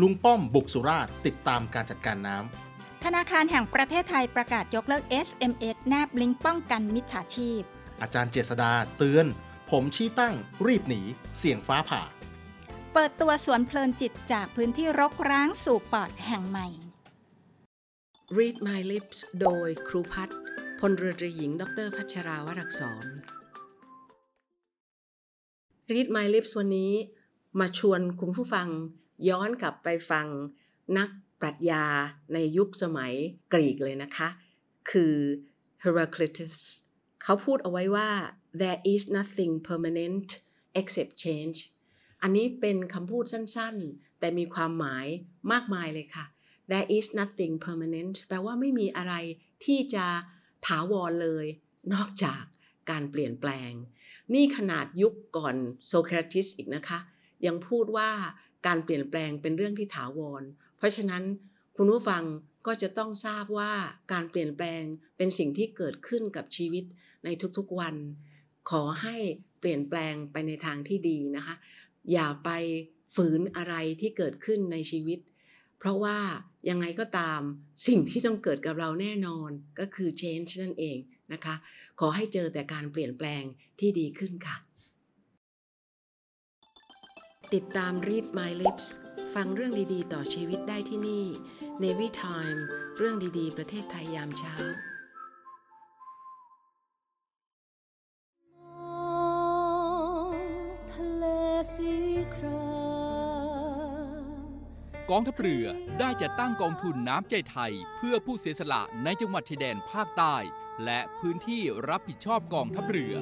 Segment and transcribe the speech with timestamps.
[0.00, 2.36] ลุงป้อมบุกสุราษฎร์ติดตามการจัดการน้
[3.04, 9.26] ธนาคารแห่งประเทศไทยประกาศยกเลิก SMS แนบลิงก์ป้องกันมิจฉาชีพำอาจารย์เจษดาเตือน
[9.70, 10.34] ผมชี้ตั้ง
[10.66, 11.00] รีบหนี
[11.38, 12.02] เสี่ยงฟ้าผ่า
[12.92, 16.68] เปิดตัวสวนเพลินจิตจากพื้นที่รกร้างสู่ปอดแห่งใหม่
[18.36, 20.38] Read My Lips โดยครูพัฒน์
[20.80, 23.06] พลเรือตรีหญิง ดรพัชราวรักษร
[25.92, 26.92] Read My Lips วันนี้
[27.60, 28.68] มาชวนคุณผู้ฟัง
[29.28, 30.26] ย้อนกลับไปฟัง
[30.98, 31.08] นัก
[31.40, 31.84] ปรัชญา
[32.32, 33.14] ในยุคสมัย
[33.52, 34.28] กรีกเลยนะคะ
[34.90, 35.14] คือ
[35.82, 36.56] Heraclitus
[37.22, 38.10] เขาพูดเอาไว้ว่า
[38.60, 40.28] there is nothing permanent
[40.80, 41.58] except change
[42.22, 45.06] อันนี้เป็นคำพูดสั้นๆ แต่มีความหมาย
[45.52, 46.24] มากมายเลยค่ะ
[46.70, 49.14] there is nothing permanent แปลว่าไม่มีอะไร
[49.64, 50.06] ที่จะ
[50.66, 51.46] ถาวรเลย
[51.94, 52.42] นอกจาก
[52.90, 53.72] การเปลี่ยนแปลง
[54.34, 55.56] นี่ขนาดยุคก่อน
[55.88, 56.98] โซเคราติสอีกนะคะ
[57.46, 58.10] ยังพูดว่า
[58.66, 60.42] การเปลี่ยนแปลงเป็นเรื่องที่ถาวร
[60.76, 61.22] เพราะฉะนั้น
[61.76, 62.24] คุณผู้ฟัง
[62.66, 63.72] ก็จะต้องทราบว่า
[64.12, 64.82] การเปลี่ยนแปลง
[65.16, 66.84] เป็นสิ่งที่เกิดขึ้นกับชีวิต
[67.24, 67.96] ในทุกๆวัน
[68.70, 69.16] ขอให้
[69.60, 71.54] เปลี่ยนแปลงไปในทางที่ดีนะคะ
[72.12, 72.50] อย่าไป
[73.14, 75.18] ฝืนอะไรที่เกิดขึ้นในชีวิต
[75.78, 76.18] เพราะว่า
[76.68, 77.40] ยังไงก็ตาม
[77.86, 80.98] สิ่งที่ต้องเกิดกับเราแน่นอนก็คือ change นั่นเอง
[81.32, 81.54] นะคะ
[82.00, 83.42] ขอให้เจอแต่การเปลี่ยนแปลง
[83.80, 84.56] ที่ดีขึ้นค่ะ
[87.54, 88.86] ติดตาม Read My Lips
[89.34, 91.24] ฟังเรื่องดีๆ ต่อชีวิตได้ที่นี่
[91.82, 92.60] Navy Time
[92.96, 94.54] เรื่องดีๆ ประเทศไทยยามเช้า
[105.10, 105.66] กองทัพเรือ
[106.00, 110.36] ได้จัดตั้งกองทุนน้ำใจไทย เพื่อผู้เสียสละในจังหวัดชายแดนภาคใต้
[110.84, 113.14] และพื้นที่รับผิดชอบกองทัพเรือ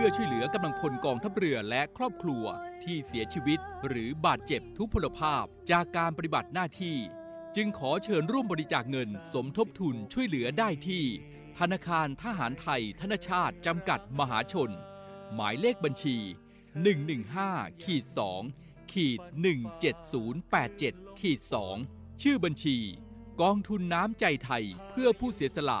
[0.00, 2.44] พื่อช่วยเหลือกำลังพลกองทัพเรือและครอบครัว
[2.84, 6.96] ที่เสียชีวิต หรือบาดเจ็บทุพพลภาพจากการปฏิบัติหน้าที่
[7.56, 11.04] จึงขอเชิญร่วมบริจาคเงินสมทบทุนช่วยเหลือได้ที่
[11.58, 14.70] ธนาคารทหารไทย ธนชาติจำกัดมหาชน
[15.34, 16.16] หมายเลขบัญชี
[17.00, 18.04] 115ขีด
[18.48, 19.20] 2ขีด
[20.00, 21.40] 17087ขีด
[21.80, 22.76] 2ชื่อบัญชี
[23.42, 25.80] กองทุนน้ำใจไทยเพื่อผู้เสียสละ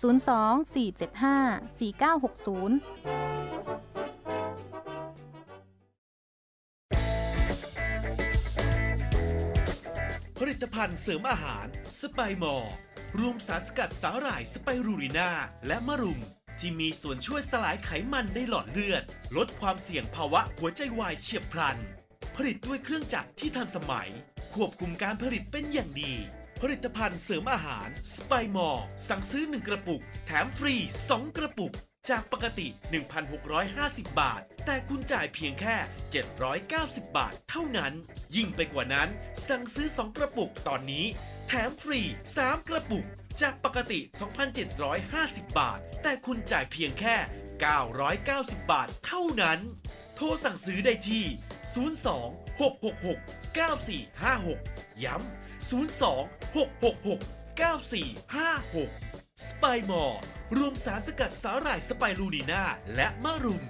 [0.00, 2.80] 02-475-4960
[10.38, 11.66] ผลิตภัณฑ์เสริมอาหาร
[12.00, 12.72] สไปมอร์
[13.18, 15.30] รวมสารสกัดสาหร่ายสไปรูรินา
[15.66, 16.20] และมะรุม
[16.58, 19.02] ที่มีส่วนช่วยสลายไขมันในหลอดเลือด
[19.36, 21.76] ลดความเสี่ยงภาวะหัวใจวายเฉียบพลัน
[22.36, 24.08] ผลิตด้วยเครื่องจักรที่ทันสมัย
[24.54, 26.14] ควบคุมการผลิตเป็นอย่างดี
[26.64, 30.74] ผลิตภัณฑ์เสริมอาหารสไปมอร์สั่งซื้อ 1 กระปุก แถมฟรี
[31.06, 31.72] 2 กระปุก
[32.10, 32.68] จากปกติ
[33.42, 35.76] 1,650 บาท แต่คุณจ่ายเพียงแค่
[36.46, 37.92] 790 บาทเท่านั้น
[38.36, 39.08] ยิ่งไปกว่านั้น
[39.48, 41.04] สั่งซื้อ 2 กระปุกตอนนี้
[41.48, 42.00] แถมฟรี
[42.36, 43.04] 3 กระปุก
[43.42, 44.00] จากปกติ
[44.78, 47.16] 2,750 บาท แต่คุณจ่ายเพียงแค่
[47.94, 49.60] 990 บาทเท่านั้น
[50.16, 51.24] โทรสั่งซื้อได้ที่
[51.94, 53.18] 02 666
[54.26, 57.18] 9456 ย้ำ 02 666
[57.60, 60.20] 9456 สไปมอร์
[60.56, 62.62] รวมสารสกัดสาหร่ายสไปรูนีนา
[62.96, 63.62] และมะรุม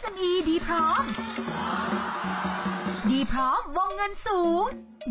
[0.00, 1.02] SME ดีพร้อม
[3.10, 4.62] ดีพร้อมวงเงินสูง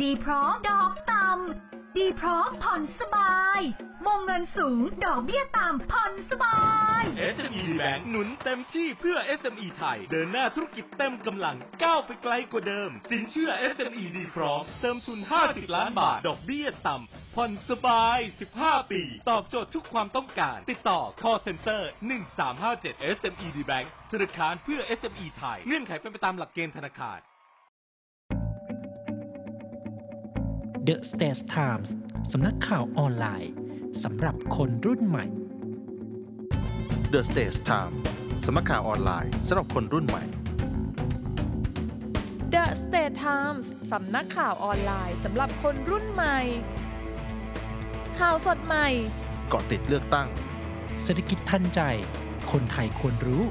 [0.01, 3.59] ดีพร้อมดอกต่ำ ดีพร้อมผ่อนสบาย
[4.05, 6.59] วงเงินสูง ดอกเบี้ยต่ำผ่อนสบา
[7.01, 7.03] ย
[7.35, 18.19] SME Bank หนุนเต็มที่เพื่อ SME ไทย เดินหน้าธุรกิจเต็มกำลังก้าวไปไกลกว่าเดิม สินเชื่อ SME ดีพร้อม เติมทุน 50 ล้านบาท ดอกเบี้ยต่ำผ่อนสบาย
[18.55, 21.81] 15 ปี ตอบโจทย์ทุกความต้องการ ติดต่อ call center
[22.47, 27.19] 1357 SME D Bank ธนาคารเพื่อ SME ไทย เงื่อนไขเป็นไปตามหลักเกณฑ์ธนาคาร
[30.87, 31.89] The States Times
[32.31, 33.53] สำนักข่าวออนไลน์
[34.03, 35.25] สำหรับคนรุ่นใหม่
[37.13, 37.93] The Stage Time
[38.45, 40.23] สำนักข่าวออนไลน์สำหรับคนรุ่นใหม่
[42.53, 46.37] The State Times สำนักข่าวออนไลน์สำหรับคนรุ่นใหม่
[48.19, 48.87] ข่าวสดใหม่
[49.49, 50.27] เกาะติดเลือกตั้ง
[51.03, 51.81] เศรษฐกิจทันใจ
[52.51, 53.43] คนไทยควรรู้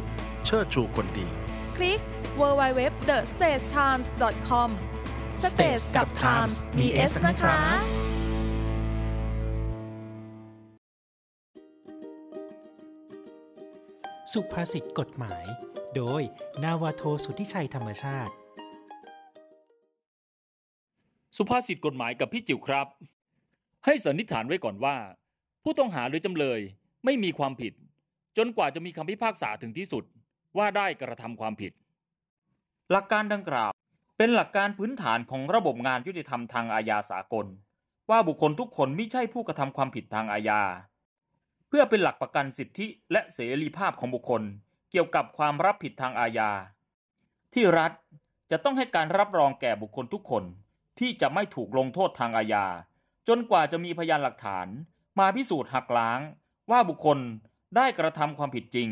[0.46, 1.28] เชิดชูคนดี
[1.76, 2.00] คลิก
[2.40, 4.70] www.thestagetimes.com
[5.50, 7.56] Stage กับ Times มี S นะคะ
[14.40, 15.44] สุภาษิตกฎหมาย
[15.96, 16.22] โดย
[16.64, 18.32] นาวาโทสุทธิชัยธรรมชาติ
[21.36, 22.86] สุภาษิตกฎหมายกับพี่จิ๋วครับ
[23.84, 24.96] ให้สันนิษฐานไว้ก่อนว่า
[25.62, 26.60] ผู้ต้องหาหรือจำเลย
[27.04, 27.72] ไม่มีความผิด
[28.36, 30.04] จนกว่าจะมีคำพิพากษาถึงที่สุด
[30.58, 31.72] ว่าได้กระทำความผิด
[32.90, 33.72] หลักการดังกล่าว
[34.18, 37.46] เป็นหลักการพื้นฐานของระบบงานยุติธรรมทางอาญาสากล
[38.10, 44.42] ว่าบุคคลทุกคนไม่ใช่ผู้กระทำความผิดทางอาญาเพื่อเป็นหลักประกันสิทธิและเสรีภาพของบุคคล
[44.90, 46.50] เกี่ยวกับความรับผิดทางอาญา
[47.54, 47.92] ที่รัฐ
[48.50, 50.44] จะต้องให้การรับรองแก่บุคคลทุกคน
[50.98, 52.66] ที่จะไม่ถูกลงโทษทางอาญา
[53.28, 54.66] จนกว่าจะมีพยานหลักฐาน
[55.18, 56.20] มาพิสูจน์หักล้าง
[56.70, 57.18] ว่าบุคคล
[57.76, 58.88] ได้กระทำความผิดจริง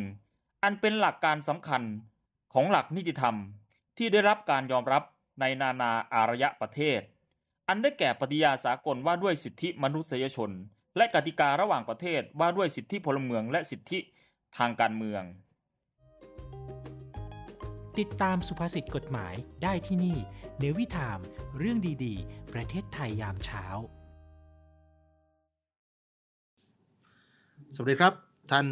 [0.62, 1.82] อันเป็นหลักการสำคัญ
[2.52, 3.36] ของหลักนิติธรรม
[3.98, 5.02] ที่ได้รับการยอมรับ
[5.40, 7.00] ในนานาอารยประเทศ
[7.68, 10.52] อันได้แก่ปฏิญาสากลว่าด้วยสิทธิมนุษยชน
[10.96, 13.98] และกติการะหว่างประเทศว่าด้วยสิทธิพลเมืองและสิทธิ
[14.58, 15.22] ทางการเมือง
[17.98, 20.18] ติดตามสุภาษิตกฎหมายได้ที่นี่
[20.58, 21.18] เนวิทาม
[21.58, 23.64] เรื่องดีๆ ประเทศไทยยามเช้า
[27.74, 28.12] สวัสดีครับ
[28.52, 28.66] ท่าน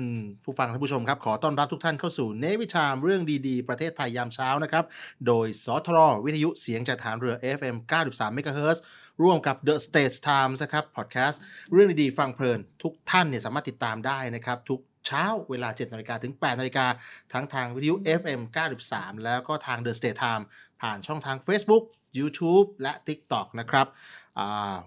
[0.44, 4.84] ผู้ฟังท่านผู้ชมครับ ขอต้อนรับทุกท่านเข้าสู่เนวิชามเรื่องดีๆ ประเทศไทยยามเช้านะครับ
[5.26, 7.76] โดยสทรวิทยุเสียงจากฐานเรือ FM
[8.08, 8.78] 93 MHz
[9.22, 11.40] ร่วมกับ The States Times นะครับพอดแคสต์
[11.72, 16.86] เรื่องดีๆฟังเพลิน ทุกท่านเนี่ยสามารถติดตามได้นะครับ ทุกเช้าเวลา 7นาฬิกาถึง 8นาฬิกา
[17.32, 18.40] ทั้งทางวิทยุ FM
[18.82, 20.44] 93 แล้วก็ทาง The State Time
[20.80, 21.84] ผ่านช่องทาง Facebook
[22.18, 23.86] YouTube และ TikTok นะครับ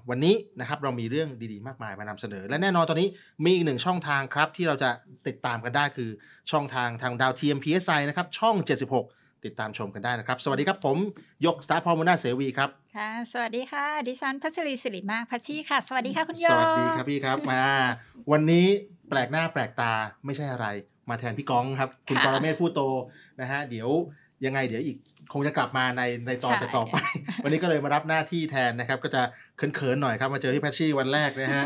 [0.09, 3.09] วันนี้นะครับเรามีเรื่องดีๆ มากมายมานำเสนอ และแน่นอนตอนนี้
[3.45, 4.89] มีอีกหนึ่งช่องทางครับ ที่เราจะ
[5.27, 6.09] ติดตามกันได้คือ
[6.51, 8.55] ช่องทางทางดาวเทียม PSI นะครับช่อง
[8.93, 10.97] 76 ติดตามชมกันได้นะครับ สวัสดีครับผม
[11.45, 17.63] ยกสตาร์พอมนาเสวีครับค่ะสวัสดีค่ะ ดิฉันพัชรีศิริมากพัชชีค่ะ สวัสดีค่ะคุณโยสวัสดีครับพี่ครับมา
[18.31, 18.67] วันนี้
[19.09, 19.93] แปลกหน้าแปลกตา
[20.25, 20.67] ไม่ใช่อะไร
[21.09, 22.81] มาแทนพี่ก้องครับ คุณปรเมศผู้โต
[23.41, 23.89] นะฮะเดี๋ยว
[24.45, 24.97] ยังไงเดี๋ยวอีก
[25.33, 26.95] คงจะกลับมาในในตอนใช่ต่อๆไป
[27.43, 29.21] วันนี้ก็เลยมารับหน้าที่แทนนะครับ ก็จะ
[29.57, 31.65] เขินๆหน่อยครับมาเจอพี่แพชชี่วันแรกนะฮะ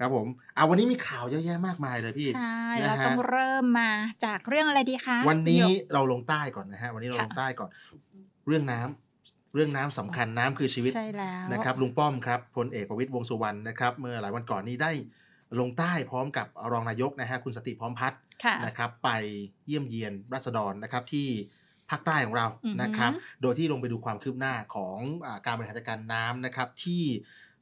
[0.00, 0.26] ครับผม
[0.56, 3.90] อ่าวันนี้มีข่าวเยอะแยะมากมายเลยพี่ ใช่นะเราฮะต้องเริ่มมา
[4.24, 7.70] จากเรื่องอะไรดีคะ วันนี้คุณหยกเราลงใต้ก่อนนะฮะ วันนี้เราค่ะลงใต้ก่อน
[8.46, 14.92] เรื่องน้ำเรื่องน้ำสำคัญน้ำคือชีวิตใช่แล้วนะครับ ลุงป้อมครับพลเอกประวิตยวงษ์สุวรรณนะครับ เมื่อหลายวันก่อนนี้ได้
[15.60, 19.10] ลงใต้พร้อมกับรองนายกนะฮะคุณสติพร้อมพัฒน์ค่ะนะครับ ไป
[19.66, 21.28] เยี่ยมเยียนรัษฎรนะครับที่
[21.90, 27.02] ภาคใต้ของเราอือฮึนะครับ โดยที่ลงไปดูความคืบหน้าของอาการบริหารจัดการน้ำนะครับที่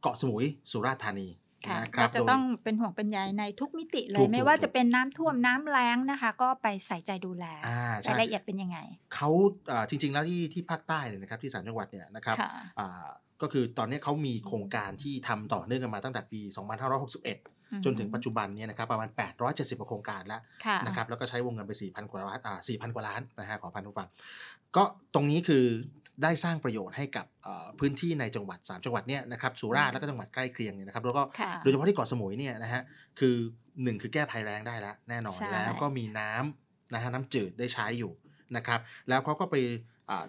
[0.01, 1.29] เกาะสมุยสุราษฎร์ธานี
[1.67, 8.79] ค่ะนะคเรารับจะโดยต้องเป็นห่วงเป็นใยในทุกมิติเลถูยกไม่ถูกว่าถูกจะเป็นน้ำท่วมน้ำแล้งนะคะ ก็ไปใส่ใจดูแลอ่าใช่รายละเอียดเป็นยังไง
[9.15, 9.31] เขา
[9.71, 13.07] อ่าจริง ๆ แล้วที่ที่ภาคใต้เนี่ยนะครับที่สามจังหวัดเนี่ยนะครับค่ะอ่า
[13.43, 16.41] ก็คือตอนนี้เขามีโครงการที่ทำต่อเนื่องกันมาตั้งแต่ปี
[17.13, 19.09] 2561จนถึงปัจจุบันเนี่ยนะครับประมาณ
[19.45, 24.09] 870กว่าโครงการแล้วค่ะนะครับแล้วก็ใช้วงเงินไป 4,000 กว่าล้านอ่า4,000 กว่าล้านนะฮะขอพันผู้ฟัง
[24.77, 24.85] ก็
[25.15, 25.65] ตรงนี้คือ
[26.23, 32.83] ได้สร้างประโยชน์ให้กับเอ่อพื้นที่ในจังหวัด 3 จังหวัดเนี่ยนะครับสุราษฎร์แล้วก็จังหวัดใกล้เคียงเนี่ยนะครับแล้วก็ค่ะโดยเฉพาะที่เกาะสมุยเนี่ยนะฮะ
[33.19, 33.35] คือ
[33.83, 38.13] หนึ่งคือแก้ภัยแรงได้แล้วแน่นอนใช่แล้วก็มีน้ำนะฮะน้ำจืดได้ใช้อยู่
[38.57, 39.57] นะครับแล้วเขาก็ไป
[40.11, 40.25] อ่า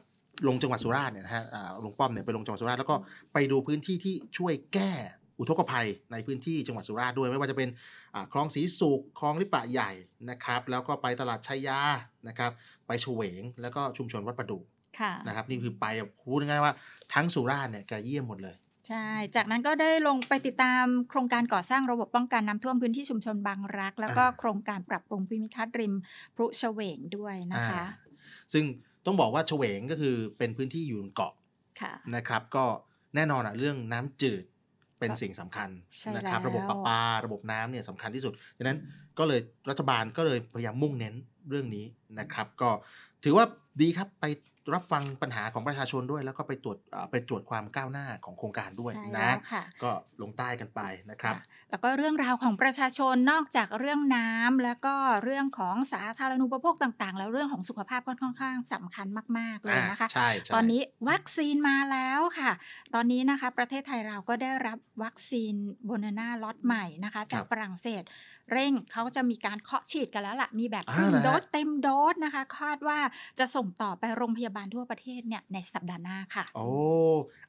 [0.47, 2.95] ลงจังหวัดสุราษฎร์เนี่ยนะฮะอ่าลุงป้อมเนี่ยไปลงจังหวัดสุราษฎร์แล้วก็
[3.33, 4.91] ไปดูพื้นที่ที่ช่วยแก้
[5.39, 7.69] อุทกภัยในพื้นที่จังหวัดสุราษฎร์ด้วย ไม่ว่าจะเป็น
[8.15, 9.91] อ่าคลองสีสุขคลองลิปะใหญ่
[10.29, 11.79] นะครับ แล้วก็ไปตลาดชัยยา
[12.27, 12.51] นะครับ
[12.87, 14.78] ไปเฉวง แล้วก็ชุมชนวัดประดูค่ะ
[15.27, 16.73] นะครับนี่คือไปแบบพูดง่ายๆว่า
[17.13, 18.55] ทั้งสุราษฎร์เนี่ยแกเยี่ยมหมดเลย
[18.87, 25.93] ใช่ จากนั้นก็ได้ลงไปติดตามโครงการก่อสร้างระบบป้องกันน้ำท่วมพื้นที่ชุมชนบางรัก แล้วก็อ่าโครงการปรับปรุงภูมิทัศน์ริม
[26.35, 28.09] พรุเฉวงด้วยนะคะอ่า
[28.53, 28.63] ซึ่ง
[29.05, 31.33] ต้องบอกว่าเฉวงก็คือเป็นพื้นที่อยู่บนเกาะ
[31.81, 32.65] ค่ะนะครับ ก็
[33.15, 34.43] แน่นอนอะเรื่องน้ำจืด
[34.99, 35.69] เป็นสิ่งสำคัญ
[35.99, 38.79] ใช่นะครับแล้วระบบประปา ระบบน้ำเนี่ยสำคัญที่สุดดังนั้น
[39.17, 41.15] ก็เลยรัฐบาลก็เลยพยายามมุ่งเน้น
[41.49, 41.85] เรื่องนี้
[42.19, 42.69] นะครับ ก็
[43.23, 43.45] ถือว่า
[43.81, 44.25] ดีครับไป
[44.75, 51.35] รับฟังปัญหาของประชาชนด้วย แล้วก็ไปตรวจอ่าไปตรวจความก้าวหน้าของโครงการด้วยใช่นะแล้วค่ะก็ลงใต้กันไปนะครับ
[51.71, 59.07] แล้วก็เรื่องราวของประชาชนนอกจากเรื่องน้ำแล้วก็เรื่องของสาธารณูปโภคต่าง ๆ แล้วเรื่องของสุขภาพก็ค่อนข้างสำคัญ
[59.37, 62.51] มาก ๆ เลยนะคะอ่าใช่ใช่ตอนนี้วัคซีนมาแล้วค่ะ
[62.93, 65.53] ตอนนี้นะคะประเทศไทยเราก็ได้รับวัคซีน
[65.85, 68.03] โบนาน่าล็อตใหม่นะคะจากฝรั่งเศส
[68.51, 72.99] เร่งเขาจะมีการเคาะฉีดกันแล้วล่ะ มีแบบครึ่งอ่าเหรอฮะโดสเต็มโดสนะคะ คาดว่า
[73.39, 76.67] จะส่งต่อไปโรงพยาบาลทั่วประเทศเนี่ยในสัปดาห์หน้าค่ะ โอ้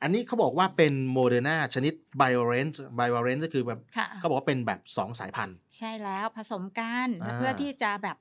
[0.02, 8.16] อันนี้เขาบอกว่าเป็นโมเดอร์นาชนิด bivalent bivalent ก็คือแบบค่ะเขาบอกว่าเป็นแบบ 2 สายพันธุ์ ใช่แล้วผสมกันอ่าเพื่อที่จะแบบ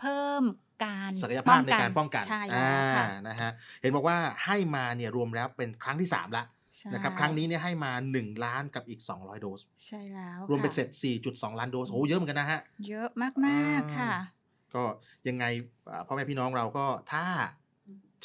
[0.00, 0.42] เพิ่ม
[0.84, 6.59] การศักยภาพในการป้องกันใช่แล้วค่ะอ่านะฮะเห็นบอกว่าให้มาเนี่ยรวมแล้วเป็นครั้งที่ 3 ละใช่
[6.92, 10.88] นะครับครั้งนี้เนี่ยให้มา 1 ล้านกับอีก 200 โดส ใช่แล้วรวมเป็นค่ะเสร็จ
[11.22, 13.08] 4.2 ล้านโดสโอ้โหเยอะเหมือนกันนะฮะ เยอะ
[13.46, 14.14] มากๆค่ะ
[14.74, 14.82] ก็
[15.28, 15.44] ยังไง
[15.90, 17.24] อ่าพ่อแม่พี่น้องเราก็ถ้า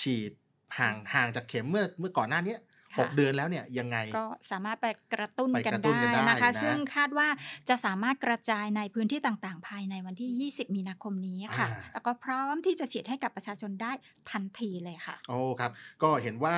[0.01, 0.31] ฉีด
[0.79, 2.61] ห่างห่างจากเข็มเมื่อเมื่อก่อนหน้าเนี้ย
[2.97, 7.27] หกค่ะเดือนแล้วเนี่ยยังไงก็สามารถไปกระตุ้นไปกันกระตุ้นได้กันได้นะคะนะซึ่งคาดว่า
[7.69, 13.91] จะสามารถกระจายในพื้นที่ต่างๆ ภายในวันที่ 20 มีนาคมนี้ค่ะอ่าแล้วก็พร้อมที่จะฉีดให้กับประชาชนได้
[14.31, 15.71] ทันทีเลยค่ะ โอ้ครับ
[16.03, 16.55] ก็เห็นว่า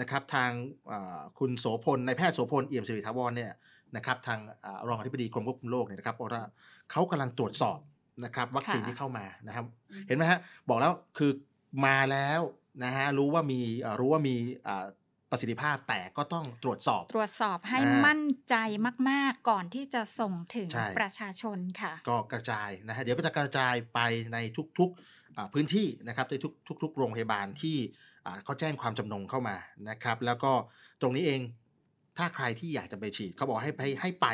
[0.00, 0.50] นะครับทาง
[0.92, 3.52] อ่าคุณโสพลนายแพทย์โสพลเอี่ยมสิริทาวรเนี่ย
[3.96, 6.44] นะครับทางอ่ารองอธิบดีกรมควบคุมโรคเนี่ยนะครับบอกว่า
[6.90, 7.78] เขากำลังตรวจสอบ
[8.24, 9.64] นะครับวัคซีนค่ะที่เข้ามานะครับ
[10.06, 11.30] เห็นไหมฮะบอกแล้วคือ
[11.86, 12.40] มาแล้ว
[12.84, 14.34] นะฮะรู้ว่ามีอ่ารู้ว่ามี
[14.66, 14.86] อ่า
[15.30, 18.54] ประสิทธิภาพแต่ก็ต้องตรวจสอบ ตรวจสอบให้อ่ามั่นใจ
[19.10, 24.00] มากๆ ก่อนที่จะส่งถึงใช่ประชาชนค่ะ ก็กระจายนะฮะเดี๋ยวก็จะกระจายไป
[24.32, 24.38] ใน
[24.78, 28.11] ทุกๆอ่าพื้นที่นะครับในทุกทุกๆโรงพยาบาลที่อ่า
[28.44, 29.56] เขาแจ้งความจำนงเข้ามา
[29.90, 30.52] นะครับ แล้วก็
[31.00, 31.42] ตรงนี้เอง
[32.18, 34.26] ถ้าใครที่อยากจะไปฉีดเขาบอกให้ให้ให้ไป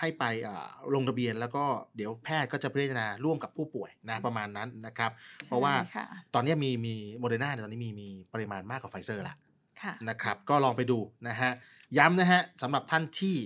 [0.00, 1.64] ให้ไปอ่าลงทะเบียน แล้วก็
[1.96, 5.10] เดี๋ยวแพทย์ก็จะพิจารณาร่วมกับผู้ป่วยนะประมาณนั้นนะครับ
[5.46, 9.36] เพราะว่าใช่ค่ะตอนนี้มีมีโมเดอร์นาตอนนี้มีมีปริมาณมากกว่าไฟเซอร์ละ
[9.82, 11.50] ค่ะนะครับ ก็ลองไปดูนะฮะ
[11.98, 13.36] ย้ำนะฮะสำหรับท่านที่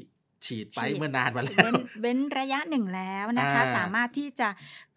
[0.46, 4.48] ฉีดไปฉีดเมื่อนานมาแล้เว้วนเว้นระยะหนึ่งแล้วนะคะอ่าสามารถที่จะ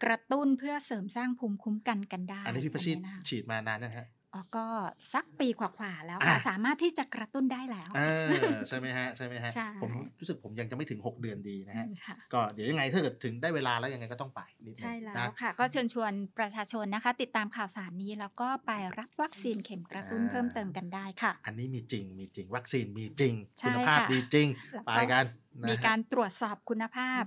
[0.02, 4.23] กระตุ้นเพื่อเสริมสร้างภูมิคุ้มกันกันได้ อันนี้พี่ประชิดอันนี้นะคะฉีดมานานนะฮะอ๋อ
[4.56, 4.66] ก็
[5.14, 25.26] สักปีกว่าๆแล้วค่ะอะสามารถที่จะกระตุ้นได้แล้วเออใช่ไหมฮะใช่ไหมฮะใช่ผมรู้สึกผมยังจะไม่ถึง 6 เดือนดีนะฮะค่ะก็เดี๋ยวยังไงถ้าเกิดถึงได้เวลาแล้วยังไงก็ต้องไปนิดนึงใช่แล้วนะค่ะ ก็เชิญชวนประชาชนนะคะ ติดตามข่าวสารนี้แล้วก็ไปรับวัคซีนเข็มกระตุ้นอ่าเพิ่มเติมกันได้ค่ะ อันนี้มีจริงมีจริงวัคซีนมีจริงใช่คุณภาพค่ะดีจริงแล้วไปก็กัน
[25.62, 27.22] นะฮะมีการตรวจสอบคุณภาพ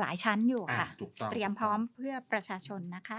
[0.00, 3.18] หลายชั้นอยู่อ่าค่ะถูกต้องเตรียมพร้อมเพื่อประชาชนนะคะ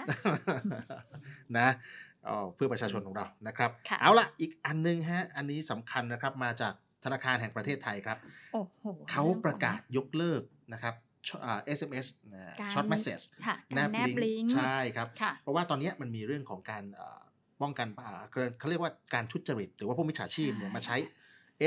[1.58, 2.09] นะอ๋อ
[2.55, 6.73] เพื่อประชาชนของเรานะครับค่ะเอาละอีกอันนึงฮะอันนี้สำคัญนะครับมาจาก
[7.03, 8.17] ธนาคารแห่งประเทศไทยครับ
[8.53, 10.41] โอ้โหเขาประกาศยกเลิก
[10.73, 10.93] นะครับ
[11.27, 17.21] ชอ่า SMS นะการ short messageค่ะการแนบแนบลิงก์ลิงก์ใช่ครับค่ะเพราะว่าตอนเนี้ยมันมีเรื่องของการเอ่อ
[17.61, 20.97] ป้องกันอ่าเขาเขาเรียกว่าการทุจริต หรือว่าพวกมิจฉาชีพเนี่ยใช่มาใช้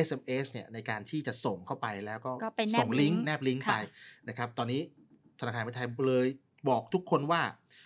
[0.07, 3.79] SMS เนี่ยในการที่จะส่งเข้าไปแล้วก็ก็เป็นแนบส่งลิงก์ลิงก์แนบลิงก์ไปค่ะ
[4.29, 4.81] นะครับ ตอนนี้
[5.41, 6.27] ธนาคารประเทศไทยเลย
[6.69, 7.41] บอกทุกคนว่า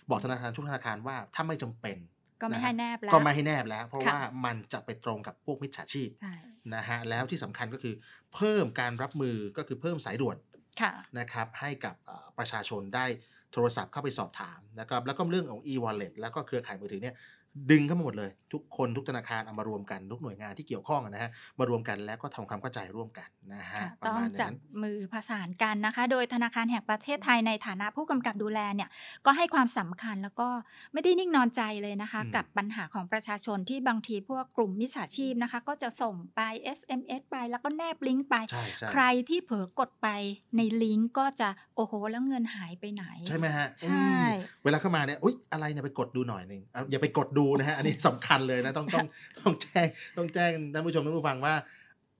[0.09, 1.97] บอกธนาคารทุกธนาคารว่าถ้าไม่จำเป็น
[2.41, 6.33] ก็ไม่ะฮะให้แนบแล้วก็ไม่ให้แนบแล้ว เพราะค่ะว่ามันจะไปตรงกับพวกมิจฉาชีพใช่
[6.75, 7.93] นะฮะแล้วที่สำคัญก็คือ
[8.33, 10.37] เพิ่มการรับมือก็คือเพิ่มสายด่วน
[10.81, 13.05] ค่ะนะครับให้กับเอ่อประชาชนได้
[13.53, 17.15] โทรศัพท์เข้าไปสอบถามนะครับแล้วก็เรื่องของ e-wallet แล้วก็เครือข่ายมือถือเนี่ย
[17.71, 28.89] ดึงเข้ามาหมดเลย ทุกคนทุกธนาคารเอามารวมกันทุกหน่วยงานที่เกี่ยวข้องนะฮะมารวมกันแล้วก็ทำความเข้าใจร่วมกันนะฮะค่ะประต้องมาณจับนั้นมือประสานกันนะคะ โดยธนาคารแห่งประเทศไทยในฐานะผู้กำกับดูแลเนี่ย
[29.25, 30.49] ก็ให้ความสำคัญแล้วก็
[30.93, 36.41] ไม่ได้นิ่งนอนใจเลยนะคะอืมกับปัญหาของประชาชนที่บางทีพวกกลุ่มมิจฉาชีพนะคะ ก็จะส่งไป
[36.77, 40.07] SMS ไปแล้วก็แนบลิงก์ไปใช่ใช่ใครที่เผลอกดไป
[40.57, 44.27] ในลิงก์ก็จะโอ้โหแล้วเงินหายไปไหน ใช่ไหมฮะใช่อืม
[44.63, 49.07] เวลาเข้ามาเนี่ยอุ๊ยอะไรเนี่ยไปกดดูหน่อยหนึ่งเอาอย่าไปกดดูนะฮะอันนี้สำคัญเลยนะต้องต้อง
[49.39, 49.87] ต้องแจ้ง
[50.17, 51.53] ต้องแจ้งท่านผู้ชมท่านผู้ฟังว่า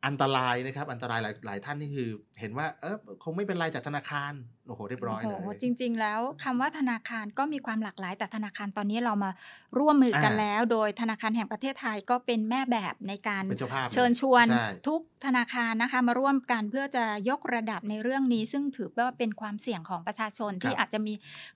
[0.06, 4.34] อันตรายนะครับ อันตรายหลายหลายท่านนี่คือ เห็นว่าเออคงไม่เป็นไรจากธนาคาร
[4.68, 9.32] โอ้โหเรียบร้อยโอ้เลโหยจริง ๆ แล้วคำว่าธนาคารก็มีความหลากหลาย แต่ธนาคารตอนนี้เรามา
[9.80, 21.14] ร่วมมือกันอ่าแล้ว โดยธนาคารแห่งประเทศไทยก็เป็นแม่แบบในการเป็นเจ้าภาพเชิญชวนใช่ทุกธนาคารนะคะมาร่วมกันเพื่อจะยกระดับในเรื่องนี้ ซึ่งถือว่าเป็นความเสี่ยงของประชาชนที่อาจจะมี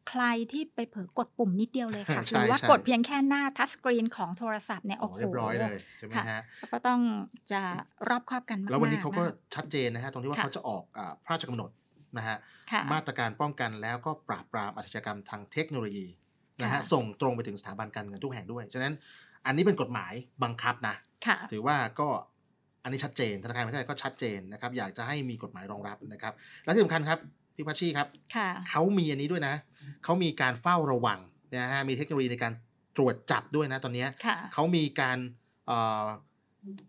[0.10, 6.42] ใครที่ไปเผลอกดปุ่มนิดเดียวเลยค่ะใช่หรือว่าใช่กดเพียงแค่หน้าทัชสกรีนของโทรศัพท์เนี่ยโอ้โอ้โหโหเรียบร้อยเลยใช่ไหมค่ะฮะ
[6.74, 7.00] ก็ต้อง
[7.52, 7.62] จะ
[8.10, 11.70] รอบคอบกันมากๆแล้ววันนี้เขาก็ะชัดเจนนะฮะตรงที่ว่าค่ะเขาจะออกอาพระราชกำหนด
[12.18, 12.38] นะฮะ
[12.72, 16.08] ค่ะมาตรการป้องกันแล้วก็ปราบปรามอาชญากรรมทางเทคโนโลยี
[16.62, 18.94] นะฮะค่ะส่งตรงไปถึงสถาบันการเงินทุกแห่งด้วย ฉะนั้น
[19.46, 20.14] อันนี้เป็นกฎหมาย
[20.44, 22.08] บังคับนะค่ะถือว่าก็
[22.84, 27.20] อันนี้ชัดเจนธนาคารแห่งประเทศไทยก็ชัดเจนนะครับอยากจะให้มีกฎหมายรองรับนะครับ และที่สำคัญครับ
[27.56, 29.56] พี่พัชชีครับค่ะเขามีอันนี้ด้วยนะ
[30.04, 31.20] เขามีการเฝ้าระวัง
[31.58, 32.54] นะฮะมีเทคโนโลยีในการ
[32.98, 35.18] ตรวจจับด้วยนะตอนเนี้ยค่ะเขามีการ
[35.68, 36.06] เอ่อ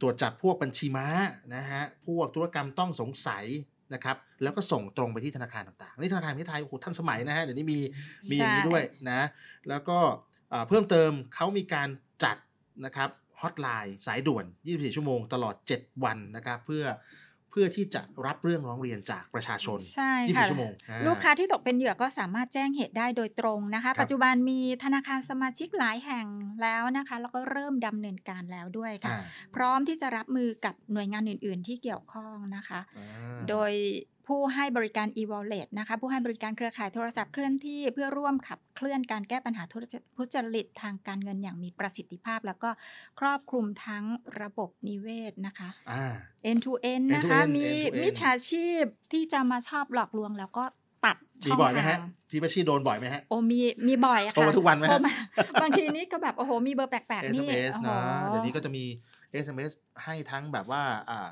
[0.01, 1.07] ตรวจจับพวกบัญชีม้า
[1.55, 3.45] นะฮะพวกธุรกรรมต้องสงสัย
[3.95, 7.79] นะครับแล้วก็ส่งตรงไปที่ธนาคารต่างๆนี่ธนาคารแห่งประเทศไทยโอ้โหทันสมัยนะฮะเดี๋ยวนี้มี
[8.31, 9.21] มีอย่างนี้ด้วยนะ
[9.69, 9.99] แล้วก็
[10.51, 11.89] เอ่อเพิ่มเติมเขามีการ
[12.25, 12.37] จัด
[12.85, 16.85] นะครับฮอตไลน์สายด่วน 24 ชั่วโมงตลอด 7 วันนะครับเพื่อ
[17.53, 26.27] เพื่อที่จะรับเรื่องร้องเรียนจากประชาชนใช่ค่ะ24ชั่วโมงอ่ลูกค้าที่ตกเป็นเหยื่อก็สามารถแจ้งเหตุได้โดยตรงนะคะครับปัจจุบันมีธนาคารสมาชิกหลายแห่ง
[26.63, 29.21] แล้วนะคะ แล้วก็เริ่มดำเนินการแล้วด้วยค่ะอ่า
[29.55, 33.07] พร้อมที่จะรับมือกับหน่วยงานอื่น ๆ ที่เกี่ยวข้องนะคะอ่า
[33.49, 33.73] โดย
[34.27, 39.63] ผู้ให้บริการ e-wallet นะคะผู้ให้บริการเครือข่ายโทรศัพท์เคลื่อนที่เพื่อร่วมขับเคลื่อนการแก้ปัญหา
[40.19, 42.71] ทุจริตทางการเงินอย่างมีประสิทธิภาพ แล้วก็
[43.21, 44.05] ครอบคลุมทั้ง
[44.41, 46.05] ระบบนิเวศนะคะอ่า
[46.51, 50.65] end to end นะคะ end to end มี end to end มิจฉาชีพที่จะมาชอบหลอกลวงแล้วก็
[51.05, 52.01] ตัดช่มีองบ่อยไหมทาฮะง
[52.31, 55.15] พี่พัชชีโดนบ่อยไหมฮะโอ้มีมีบ่อยอะโทรค่ะมาทุกวันไหมฮะโทรมา
[55.63, 58.85] บางทีนี่ก็แบบโอ้โหมีเบอร์แปลกๆนี่ SMS โอ้โหนะเดี๋ยวนี้ก็จะมี
[59.45, 59.73] SMS
[60.05, 61.29] ให้ทั้งแบบว่าอ่า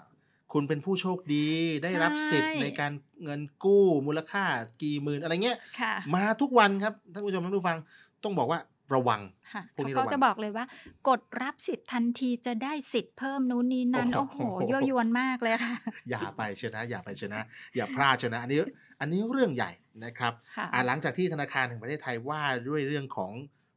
[0.53, 1.47] คุณเป็นผู้โชคดี
[1.83, 2.93] ได้รับสิทธิ์ในการ
[3.23, 4.45] เงินกู้มูลค่า
[4.83, 7.79] กี่หมื่นอะไรเงี้ยค่ะมาทุกวันครับท่านผู้ชมท่านผู้ฟัง
[8.25, 8.61] ต้องบอกว่า
[8.95, 9.21] ระวัง
[9.53, 10.65] ค่ะพวกเขานี้ก็ระวังจะบอกเลยว่า
[11.09, 15.75] กดรับสิทธิ์ทันทีจะได้สิทธิ์เพิ่มนู้นนี้นั้นโอ้โอ้โหโหยั่วยวนมากเลยค่ะ
[16.11, 17.43] อย่าไปเชียวนะ อย่าไปเชียวนะ
[17.77, 18.59] อย่าพลาดเชียวนะ อันนี้
[19.01, 19.71] อันนี้เรื่องใหญ่
[20.05, 23.33] นะครับค่ะอ่าหลังจากที่ธนาคารแห่งประเทศไทยว่าด้วยเรื่องของ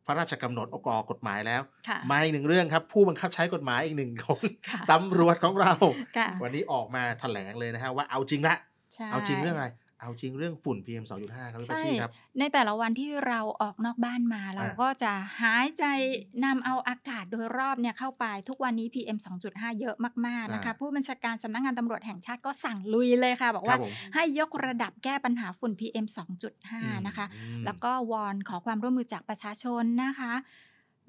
[0.06, 5.74] พระราชกำหนดอกกฎหมายแล้วค่ะมาอีกหนึ่งเรื่องครับ ผู้บังคับใช้กฎหมายอีกหนึ่งคนค่ะตำรวจของเรา
[6.18, 8.56] ค่ะวันนี้ออกมาแถลงเลยนะฮะว่าเอาจริงละ
[8.94, 9.68] ใช่เอาจริงเรื่องอะไร
[10.04, 15.12] เอาจริงเรื่องฝุ่น PM 2.5 ครับพี่ปัชใช่ชีครับ ในแต่ละวันที่เราออกนอกบ้านมา เราอ่าก็จะ
[15.42, 15.84] หายใจ
[16.46, 19.96] นำเอาอากาศโดยรอบเนี่ยเข้าไปทุกวันนี้ PM 2.5 เยอะ
[20.28, 26.06] มาก ๆ นะคะ ผู้บัญชาการสำนักงานตำรวจแห่งชาติก็สั่งลุยเลยค่ะ บอกครัว่าบผมให้ยกระดับแก้ปัญหาฝุ่น PM
[26.56, 30.34] 2.5 นะคะอืมแล้วก็วอนขอความร่วมมือจากประชาชนนะคะ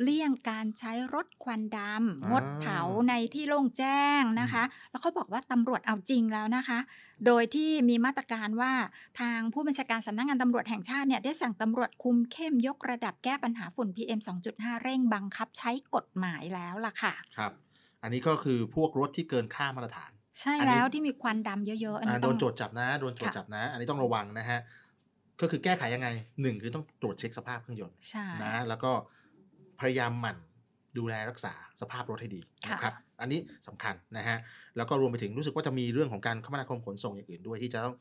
[0.03, 6.79] เลี่ยงการใช้รถควันดำงดเผาในที่โล่งแจ้งนะคะ แล้วเขาบอกว่าตำรวจเอาจริงแล้วนะคะ
[7.27, 8.73] โดยที่มีมาตรการว่า
[9.21, 17.53] ทางผู้บัญชาการสำนักงานตำรวจแห่งชาติเนี่ยได้สั่งตำรวจคุมเข้มยกระดับแก้ปัญหาฝุ่น PM 2.5 เร่งบังคับใช้กฎหมายแล้วล่ะค่ะ ครับ
[18.03, 24.59] อันนี้ก็คือพวกรถที่เกินค่ามาตรฐาน ใช่อันนี้แล้วที่มีควันดำเยอะๆอันอ่านี้โดต้อนงตรวจจับนะโดนตรวจค่ะจับนะ อันนี้ต้องระวังนะฮะ
[25.41, 26.09] ก็คือแก้ไขยังไง
[26.43, 28.93] หนึ่งคือต้องตรวจเช็คสภาพเครื่องยนต์ใช่นะแล้วก็
[29.81, 30.39] พยายามหมั่น
[30.99, 32.95] ดูแลรักษาสภาพรถให้ดีค่ะนะครับ
[33.25, 34.39] อันนี้สำคัญนะฮะ
[34.77, 37.97] แล้วก็รวมไปถึงรู้สึกว่าจะมีเรื่องของการคมนาคมขนส่งอย่างอื่นด้วยที่จะต้อง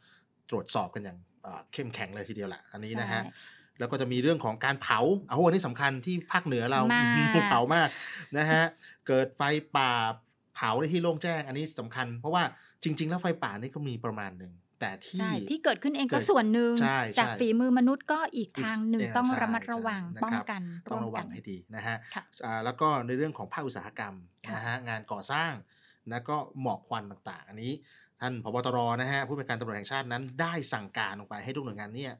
[0.49, 3.31] ตรวจสอบกันอย่างเอ่อเข้มแข็งเลยทีเดียวแหละอันนี้นะฮะใช่
[3.79, 7.01] แล้วก็จะมีเรื่องของการเผาเอาอันนี้สำคัญที่ภาคเหนือเรามา
[7.35, 7.89] กเผามาก
[8.37, 8.63] นะฮะ
[9.07, 9.41] เกิดไฟ
[9.77, 9.91] ป่า
[10.55, 12.43] เผาในที่โล่งแจ้งอันนี้สำคัญ เพราะว่า
[12.83, 14.51] จริง ๆ แล้วไฟป่านี่ก็มีประมาณหนึ่ง
[14.83, 24.13] แต่ที่ใช่ที่เกิดขึ้นเองก็เกิดส่วนหนึ่งใช่จากใช่ฝีมือมนุษย์ก็อีกทางหนึ่งเต้องใช่ระมัดระวังใช่ป้องนะครับกันต้องร่วมระวักังนให้ดีนะฮะค่ะอ่าแล้วก็ในเรื่องของภาคอุตสาหกรรม
[24.47, 25.51] ค่ะนะฮะงานก่อสร้าง
[26.09, 27.73] แล้วก็หมอกควันต่างๆ อันนี้
[28.21, 32.13] ท่านพบตรนะฮะผู้เป็นการตำรวจแห่งชาตินั้นได้สั่งการลงไปให้ทุกหน่วยงานเนี่ย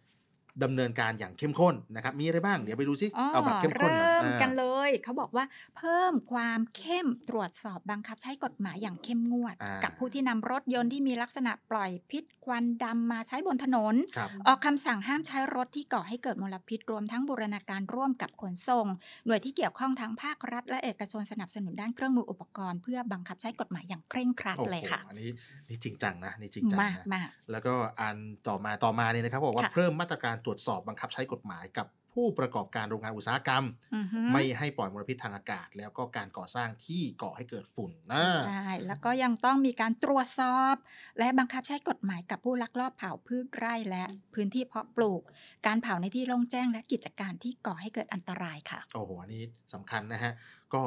[0.63, 5.45] ดำเนินการอย่างเข้มข้นนะครับมีอะไรบ้างเดี๋ยวไปดูซิอ๋อเอาแบบเข้มข้นหน่อยเริ่มอ่ากันเลย เขาบอกว่า
[5.77, 18.87] เพิ่มความเข้มตรวจสอบบังคับใช้กฎหมายอย่างเข้มงวดอ่ากักับผู้ที่นำรถยนต์ที่มีลักษณะปล่อยพิษควันดำมาใช้บนถนนครับออกคำสั่งห้ามใช้รถที่ก่อให้เกิดมลพิษรวมทั้งบูรณาการร่วมกับขนส่ง
[19.25, 25.29] หน่วยที่เกี่ยวข้องทั้งภาครัฐ และเอกชนสนับสนุนด้านเครื่องมืออุปกรณ์ เพื่อบังคับใช้กฎหมายอย่างเคร่งครัดโอ้โหเลยค่ะอันนี้
[25.69, 33.63] นี่จริงจังนะนี่จริงจังมากนะมากแล้วก็อันต่อมาต่อมาเนี่ยนะครับบอกว่าค่ะเพิ่มมาตรการตรวจสอบบังคับใช้กฎหมายกับผู้ประกอบการโรงงานอุตสาหกรรม
[33.95, 40.75] อือฮึไม่ให้ปล่อยมลพิษทางอากาศ แล้วก็การก่อสร้างที่ก่อให้เกิดฝุ่นนะใช่แล้วก็ยังต้องมีการตรวจสอบ
[41.19, 44.03] และบังคับใช้กฎหมายกับผู้ลักลอบเผาพืชไร่และ
[44.33, 45.21] พื้นที่เพาะปลูก
[45.67, 50.33] การเผาในที่โล่งแจ้งและกิจการที่ก่อให้เกิดอันตรายค่ะ โอ้โหอันนี้สำคัญนะฮะ
[50.73, 50.81] ก็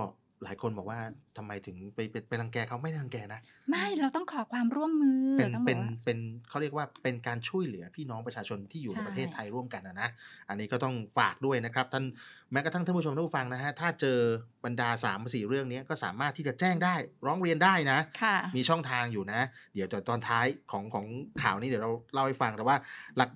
[0.45, 0.99] หลายคนบอกว่า
[1.37, 6.19] ทำไมถึงไปไปไปรังแกเขาไม่ได้รังแกนะ ไม่เราต้องขอความร่วมมือเป็นต้องบเป็อกนว่าเป็น
[6.49, 10.09] เขาเรียกว่าเป็นการช่วยเหลือพี่น้องประชาชนที่อยู่ในใช่ประเทศไทยร่วมกันนะนะ
[10.49, 12.05] อันนี้ก็ต้องฝากด้วยนะครับท่าน
[12.53, 14.19] แม้กระทั่งท่านผู้ชมท่านผู้ฟังนะฮะถ้าเจอ
[14.65, 16.95] บรรดา3ามสี่เรื่องนี้ก็สามารถที่จะแจ้งได้
[17.27, 19.41] ร้องเรียนได้นะค่ะมีช่องทางอยู่นะ
[19.75, 21.07] เดี๋ยวตอนท้ายของของ
[21.43, 22.77] ข่าวนี้เดี๋ยวเราเล่าให้ฟังแต่ว่า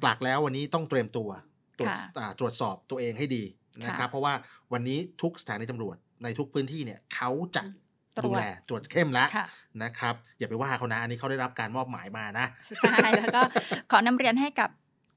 [0.02, 1.30] หลักๆ แล้ววันนี้ต้องเตรียมตัว
[1.78, 3.44] ตรวจค่ะอ่าตรวจสอบตัวเองให้ดี
[3.84, 4.34] นะครับค่ะเพราะว่า
[4.72, 7.62] วันนี้ทุกสถานีตำรวจ ในทุกพื้นที่เนี่ยเขาจะ
[8.18, 9.46] ตรวจดูแลตรวจเข้มแล้วค่ะ
[9.82, 12.46] นะครับ อย่าไปว่าเขานะอันนี้เขาได้รับการมอบหมายมานะ
[12.78, 13.40] ใช่แล้วก็
[13.90, 14.70] ขอนำเรียนให้กับ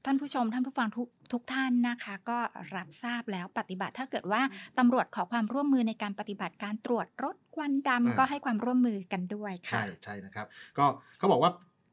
[0.06, 2.38] ท่านผู้ชมท่านผู้ฟังทุกทุกท่านนะคะ ก็
[2.76, 4.42] รับทราบแล้วปฏิบัติถ้าเกิดว่า
[4.78, 10.46] ตำรวจขอความร่วมมือในการปฏิบัติการตรวจรถควันดำอ่าก็ให้ความร่วมมือกันด้วยค่ะ ใช่ใช่นะครับ
[10.78, 10.84] ก็
[11.18, 11.50] เขาบอกว่า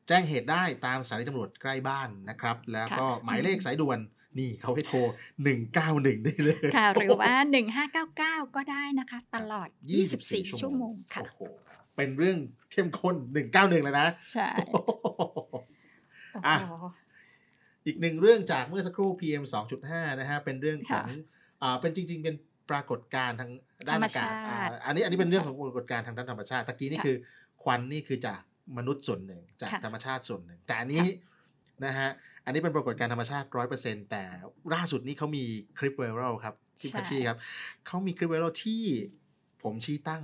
[0.08, 4.00] แจ้งเหตุได้ตามสถานีตำรวจใกล้บ้านนะครับ แล้วก็ค่ะหมายเลขสายด่วน
[4.40, 4.98] นี่เขาให้โทร
[5.62, 7.34] 191 ได้เลยค่ะ หรือว่า
[7.92, 9.70] 1599 ก็ได้นะคะ ตลอด
[10.14, 11.40] 24 ชั่วโมงค่ะโอ้โห
[11.96, 12.38] เป็นเรื่อง
[12.72, 13.16] เข้มข้น
[13.50, 14.48] 191เลยนะ ใช่
[16.48, 16.86] อะโอ้โห
[17.86, 19.44] อีกหนึ่งเรื่องจากเมื่อสักครู่ PM
[19.82, 22.36] 2.5 นะฮะ เป็นเรื่องของค่ะอ่าเป็นจริง ๆ เป็น
[22.72, 23.52] ปรากฏการณ์ทาง
[23.88, 27.18] ด้านอากาศธรรมชาติอ่าอันนี้อันนี้เป็นเรื่องของปรากฏการณ์ทางด้านธรรมชาติ ตะกี้นี่ค่ะคือ
[27.64, 28.42] ควันนี่คือจาก
[28.78, 31.06] มนุษย์ส่วนหนึ่ง จากค่ะธรรมชาติส่วนหนึ่ง แต่อันนี้
[31.86, 32.10] นะฮะ
[32.46, 34.24] อันนี้เป็นปรากฏการณ์ธรรมชาติร้อยเปอร์เซ็นแต่
[34.74, 35.44] ล่าสุดนี้เขามี
[35.80, 37.38] คลิปไวรัลครับที่ใช่พัชชีครับ
[37.88, 38.84] เขามีคลิปไวรัลที่
[39.64, 40.24] ผมชี้ตั้ง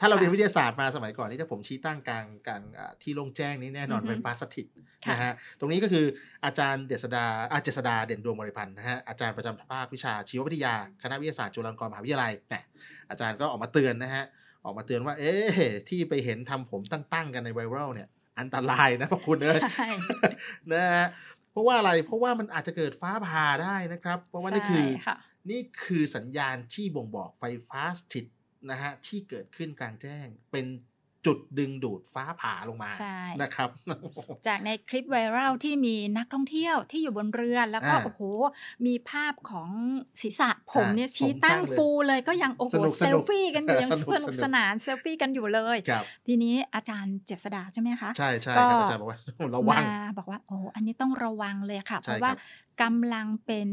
[0.00, 4.66] ถ้าเราเรียนวิทยาศาสตร์มาสมัยก่อนนี่ถ้าผมชี้ตั้งกลางกลางอ่าที่โล่งแจ้งนี่แน่นอนอือฮึเป็นฟ้าสถิต
[5.06, 6.04] ค่ะนะฮะตรงนี้ก็คือ
[6.44, 12.60] อาจารย์เดษดาอาเจษดาเด่นดวงบริพันธ์นะฮะอาจารย์ประจำภาควิชาชีววิทยาคณะวิทยาศาสตร์จุฬาลงกรณ์มหาวิทยาลัยแต่
[13.10, 14.24] อาจารย์ก็ออกมาเตือนนะฮะ
[14.64, 19.88] ออกมาเตือนว่า เอ๊ะที่ไปเห็นทำผมตั้งๆกันในไวรัลเนี่ยอันตรายนะพวกคุณเอ้ยใช่
[20.72, 21.06] นะฮะ
[21.37, 25.16] เพ ราะว่าอะไรเพราะว่ามันอาจจะเกิดฟ้าผ่าได้นะครับ เพราะว่านี่คือใช่ค่ะ
[25.50, 28.26] นี่คือสัญญาณที่บ่งบอกไฟฟ้าสถิต
[28.70, 30.66] นะฮะที่เกิดขึ้นกลางแจ้งเป็น
[31.26, 33.68] จุดดึงดูดฟ้าผ่าลงมาใช่นะครับ
[34.46, 38.20] จากในคลิปไวรัลที่มีนักท่องเที่ยวที่อยู่บนเรือแล้วก็อ่าโอ้โห
[38.86, 39.70] มีภาพของ
[40.20, 49.18] ศีรษะผมเนี่ยใช่ชี้ตั้งผมตั้งเลยฟูเลยก็ยังโอ้โหสนุกเซสนุลกฟี่กันอยู่ยังสนุกสนุกสนุกสนานเซลฟี่กันอยู่เลยครับทีนี้อาจารย์เจษดาใช่ไหมคะใช่ใช่ก็ครับอาจารย์บอกว่า
[49.56, 52.38] ระวังมาบอกว่าโอ้อันนี้ต้องระวังเลยค่ะใช่เพราะว่าครับ
[52.82, 53.68] กำลังเป็น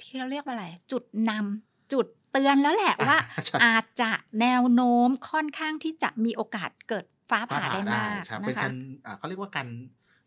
[0.00, 8.74] ที่เราเรียกว่าอะไรจุดนำจุด เตือนแล้วแหละว่าใช่อาจจะแนวโน้มค่อนข้างที่จะมีโอกาสเกิดฟ้าฟ้าผ่าผ่าได้ได้มากครับนะเป็นคะการ
[9.06, 9.66] อ่าเขาเรียกว่าการ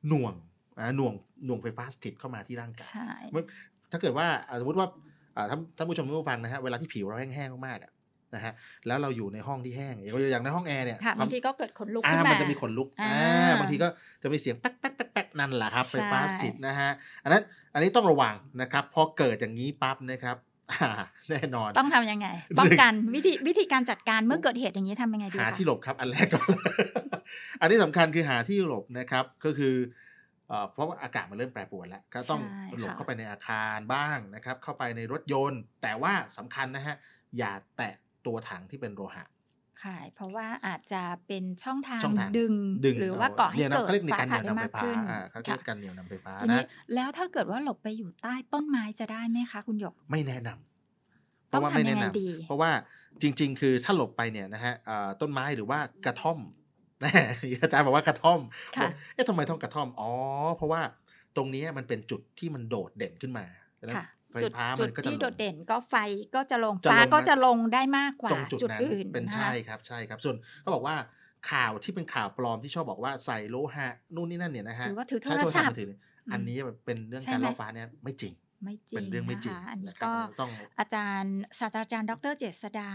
[0.07, 0.33] หน่วง
[0.77, 1.13] อ่าหน่วง
[1.45, 3.43] หน่วงไฟฟ้าสถิตเข้ามาที่ร่างกายใช่เมื่อ
[3.91, 4.87] ถ้าเกิดว่าอ่าสมมติว่า
[5.35, 7.91] อ่าท่านท่านผู้ชมท่านผู้ฟังนะฮะเวลาที่ผิวเราแห้งๆมากๆอะ
[8.35, 8.53] นะฮะ
[8.87, 13.87] แล้วเราอยู่ในห้องที่แห้ง อย่างอย่างในห้องแอร์เนี่ยค่ะควาบามงทีก็เกิดขนลุกอ่าขึ้นมามันจะมีขนลุกอ่าอ่าบางทีก็
[14.23, 16.89] จะมีเสียงแป๊กแป๊กแป๊กแป๊กนั่นแหละครับใช่ไฟฟ้าสถิตนะฮะ
[17.23, 20.52] อันนั้นอันนี้ต้องระวังนะครับ พอเกิดอย่างนี้ปั๊บนะครับอ่า
[21.29, 22.27] แน่นอน ต้องทำยังไง
[22.59, 26.47] ป้องกันวิธีวิธีการจัดการเมื่อเกิดเหตุอย่างนี้ทำยังไงดีหาคะที่หลบครับอันแรกก่อน
[27.61, 29.75] อันนี้สำคัญคือหาที่หลบนะครับก็คือ
[30.47, 36.95] เอ่อเพราะว่าอากาศมันเริ่มแปรปรวนแล้ว ก็ต้องใช่หลบค่ะเข้าไปในอาคารบ้างนะครับ เข้าไปในรถยนต์ แต่ว่าสำคัญนะฮะ
[37.37, 37.93] อย่าแตะ
[38.25, 39.25] ตัวถังที่เป็นโลหะ
[39.83, 42.53] ค่ะเพราะว่าอาจจะเป็นช่องทางช่องทางดึง
[42.85, 52.71] ดึงหรือว่าก่อให้นี่ยนะเกิดเขาเรียกในฟ้าการเหผ่านี่ยวได้นำไฟมากฟ้าขึ้นอ่าเขาเรียกค่ะการเหนี่ยวนำไฟฟ้าทีนี้นะแล้วถ้าเกิดว่าหลบไปอยู่ใต้ต้นไม้จะได้ไหมคะ คุณหยก ไม่แนะนำเพต้องราะว่าไม่ทำยัแนะงไงนำดีเพราะว่า
[53.21, 56.39] จริง ๆ คือถ้าหลบไปเนี่ยนะฮะเอ่อต้นไม้หรือว่ากระท่อม
[57.61, 58.39] อาจารย์บอกว่ากระท่อม
[58.77, 60.11] ค่ะบอกเอ๊ะทำไมต้องกระท่อมอ๋อ
[60.57, 60.81] เพราะว่า
[61.35, 63.45] ตรงนี้มันเป็นจุดที่มันโดดเด่นขึ้นมา
[63.79, 65.95] ดังนั้นค่ะ ไฟจุดฟ้าจุมัดนก็จะที่ลโดงดเด่นก็ไฟ
[66.35, 70.95] ก็จะลงจะฟ้าลงก็นะจะลงได้มากกว่าตรงจุดจุดนั้นอื่นเป็นนะคะใช่ครับใช่ครับ ส่วนเขาบอกว่า
[71.51, 75.99] ข่าวที่เป็นข่าวปลอมที่ชอบบอกว่าใส่โลหะนู่นนี่นั่นเนี่ยนะฮะหรือว่าถือโทใช้รศัพท์มือถือเนี่ย
[76.33, 82.89] อันนี้เป็นเรื่องใช่การไหมล่อฟ้าเนี่ยไม่จริงไม่จริงเป็นเรื่องไม่จริงนะคะอันนี้นะครัก็บต้องอาจารย์ศาสตราจารย์ ดร เจษดา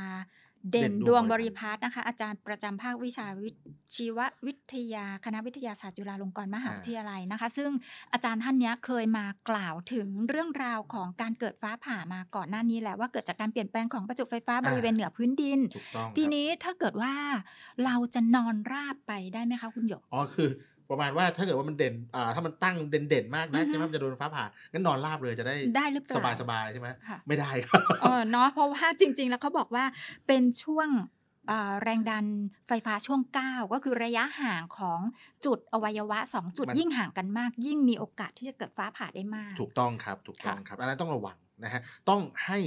[0.71, 3.51] เด่เด่นนดดววงงบบริริพัพัฒฒน์น์นะคะ อาจารย์ประจำภาควิชาวิ
[3.95, 7.71] ชีววิทยาคณะวิทยาศาสตร์จุฬาลงกรณ์มหาวิทยาลัยนะคะ ซึ่ง
[8.13, 17.15] อาจารย์ท่านเนี้ยเคยมากล่าวถึงเรื่องราวของการเกิดฟ้าผ่ามาก่อนหน้านี้แหละว่าเกิดจากการเปลี่ยนแปลงของประจุไฟฟ้าบริเวณเหนือพื้นดินถูกต้องทีครับนี้ถ้าเกิดว่า
[17.85, 20.51] เราจะนอนราบไปได้ไหมคะคุณหยกอ๋อคือ
[20.91, 29.85] ประมาณว่าถ้าเกิดว่ามันเด่นอ่าถ้ามันตั้งเด่นเด่นๆมากนะอือฮึใช่ไหมมันจะโดนฟ้าผ่างั้นนอนราบเลยจะได้ได้หรือเปล่าสบายสบายๆใช่ไหมค่ะไม่ได้ครับเออเนาะเพราะว่าจริง ๆ แล้วเขาบอกว่า
[30.27, 30.89] เป็นช่วง
[31.49, 32.27] เอ่อแรงดัน
[32.69, 35.01] ไฟฟ้าช่วง 9 ก็คือระยะห่างของ
[35.45, 42.59] จุดอวัยวะ 2 จุดมันยิ่งห่างกันมาก ยิ่งมีโอกาสที่จะเกิดฟ้าผ่าได้มาก ถูกต้องครับถูกต้องครับอันนั้นต้องระวังนะฮะต้องให้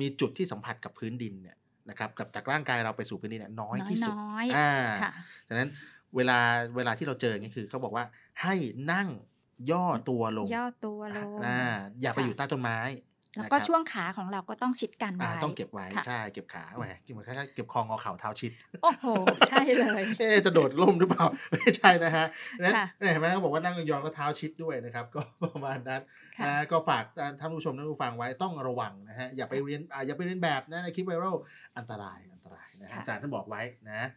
[0.00, 1.56] มีจุดที่สัมผัสกับพื้นดินเนี่ย
[1.90, 5.12] นะครับกับจากร่างกายเราไปสู่พื้นดินเนี่ยน้อยที่สุดน้อยๆอ่าค่ะ
[5.48, 5.70] ดังนั้น
[6.16, 6.38] เวลา
[6.76, 8.04] เวลาที่เราเจออย่างนี้คือเขาบอกว่า
[8.42, 8.54] ให้
[8.92, 9.08] นั่ง
[9.70, 11.62] ย่อตัวลง ย่อตัวลงอ่า
[12.00, 12.78] อย่าไปค่ะอยู่ใต้ต้นไม้
[13.36, 19.06] แล้วก็นะครับช่วงขาของเราก็ต้องชิดกันอ่าไว้ต้องเก็บไว้ค่ะใช่เก็บขาแหมเหมือนคล้ายๆเก็บคองอเข่าเท้าชิด โอ้โห
[19.48, 22.26] ใช่เลยเอ๊ะจะโดดร่มหรือเปล่า ไม่ใช่นะฮะ
[22.62, 26.02] นะค่ะเนี่ยเห็นไหมเขาบอกว่านั่งยองๆก็เท้าชิดด้วยนะครับ ก็ประมาณนั้น
[26.38, 27.04] ค่ะนะก็ฝาก
[27.40, 31.36] ท่านผู้ชมท่านผู้ฟังไว้ต้องระวังนะฮะอย่าไปเรียนอ่าอย่าไปเรียนแบบนะในคลิปไวรัล
[31.78, 34.08] อันตรายอันตรายนะฮะค่ะอาจารย์ท่านบอกไว้นะ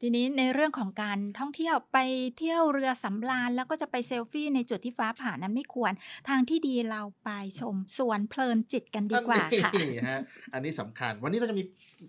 [0.00, 1.98] ทีนี้ในเรื่องของการท่องเที่ยวไป
[2.38, 5.92] เที่ยวเรือสำราญแล้วก็จะไปเซลฟี่ในจุดที่ฟ้าผ่านั้นไม่ควร
[6.28, 10.20] ทางที่ดีเราไปชมสวนเพลินจิตกันดีกว่าค่ะอันนี้ฮะ
[10.54, 11.62] อันนี้สำคัญวันนี้เราจะมี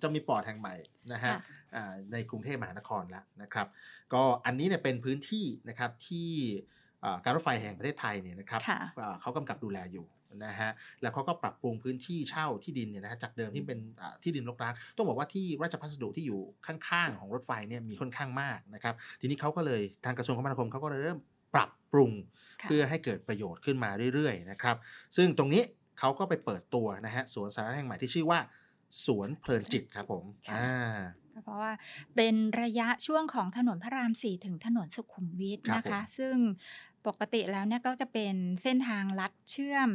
[0.04, 0.76] จะมีปอดแห่งใหม่
[1.14, 1.40] นะฮะค่ะ
[1.76, 3.68] อ่าในกรุงเทพมหานครแล้วนะครับ
[4.14, 6.30] ก็อันนี้เนี่ยเป็นพื้นที่นะครับที่
[7.04, 10.06] อ่าการรถไฟแห่งประเทศไทยเนี่ยนะครับค่ะอ่าเขากำกับดูแลอยู่
[10.46, 21.20] นะฮะแล้วเขาก็ปรับปรุงพื้นที่เช่าที่ดินเนี่ยนะฮะจากเดิมที่เป็นอ่าที่ดินรกร้างต้องบอกว่าที่ราชพัสดุที่อยู่ข้างๆของรถไฟเนี่ยมีค่อนข้างมากนะครับทีนี้เขาก็เลยทางกระทรวงคมนาคมเขาก็เลยเริ่ม
[21.56, 22.12] ปรับปรุง
[22.62, 24.76] ค่ะเพื่อให้เกิดประโยชน์ขึ้นมาเรื่อยๆนะครับ
[25.18, 25.64] ซึ่งตรงนี้
[26.00, 28.40] เขาก็ไปเปิดตัวนะฮะสวนสาธารณะแห่งใหม่ที่ชื่อว่า
[29.06, 30.98] สวนเพลินจิตครับผมค่ะอ่า
[31.34, 31.72] ก็เพราะว่า
[32.16, 36.36] เป็นระยะช่วงของถนนพระรามสี่ถึงถนนสุขุมวิทครับนะคะผมซึ่ง
[37.08, 39.90] ปกติแล้วเนี่ยก็จะเป็นเส้นทางลัดเชื่อม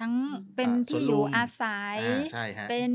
[0.00, 0.12] ทั้ง
[0.56, 2.92] เป็นอ่าที่สวนอลุยู่มอาศัยอ่าใช่ฮะเป็น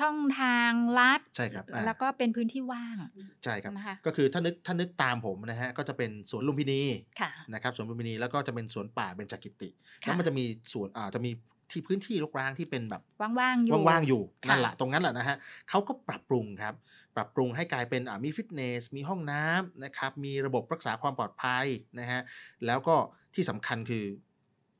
[0.00, 2.96] ช่องทางลัดใช่ครับอ่าแล้วก็เป็นพื้นที่ว่าง
[3.44, 6.82] ใช่ครับนะคะก็คือถ้านึกถ้านึกตามผมนะฮะก็จะเป็นสวนลุมพินี
[7.20, 9.68] ค่ะนะครับสวนลุมพินีแล้วก็จะเป็นสวนป่าเบญจกิติ
[10.02, 11.30] ค่ะแล้วมันจะมีสวนอ่าจะมี
[11.70, 15.36] ที่พื้นที่รกร้างที่เป็นแบบว่างๆอยู่ว่างๆอยู่ค่ะนั่นแหละตรงนั้นแหละนะฮะ
[15.70, 16.74] เขาก็ปรับปรุงครับ
[17.16, 21.66] ปรับปรุงให้กลายเป็นอ่ามีฟิตเนส มีห้องน้ำนะครับมีระบบรักษาความปลอดภัย
[22.00, 22.20] นะฮะ
[22.66, 22.96] แล้วก็
[23.34, 24.04] ที่สำคัญคือ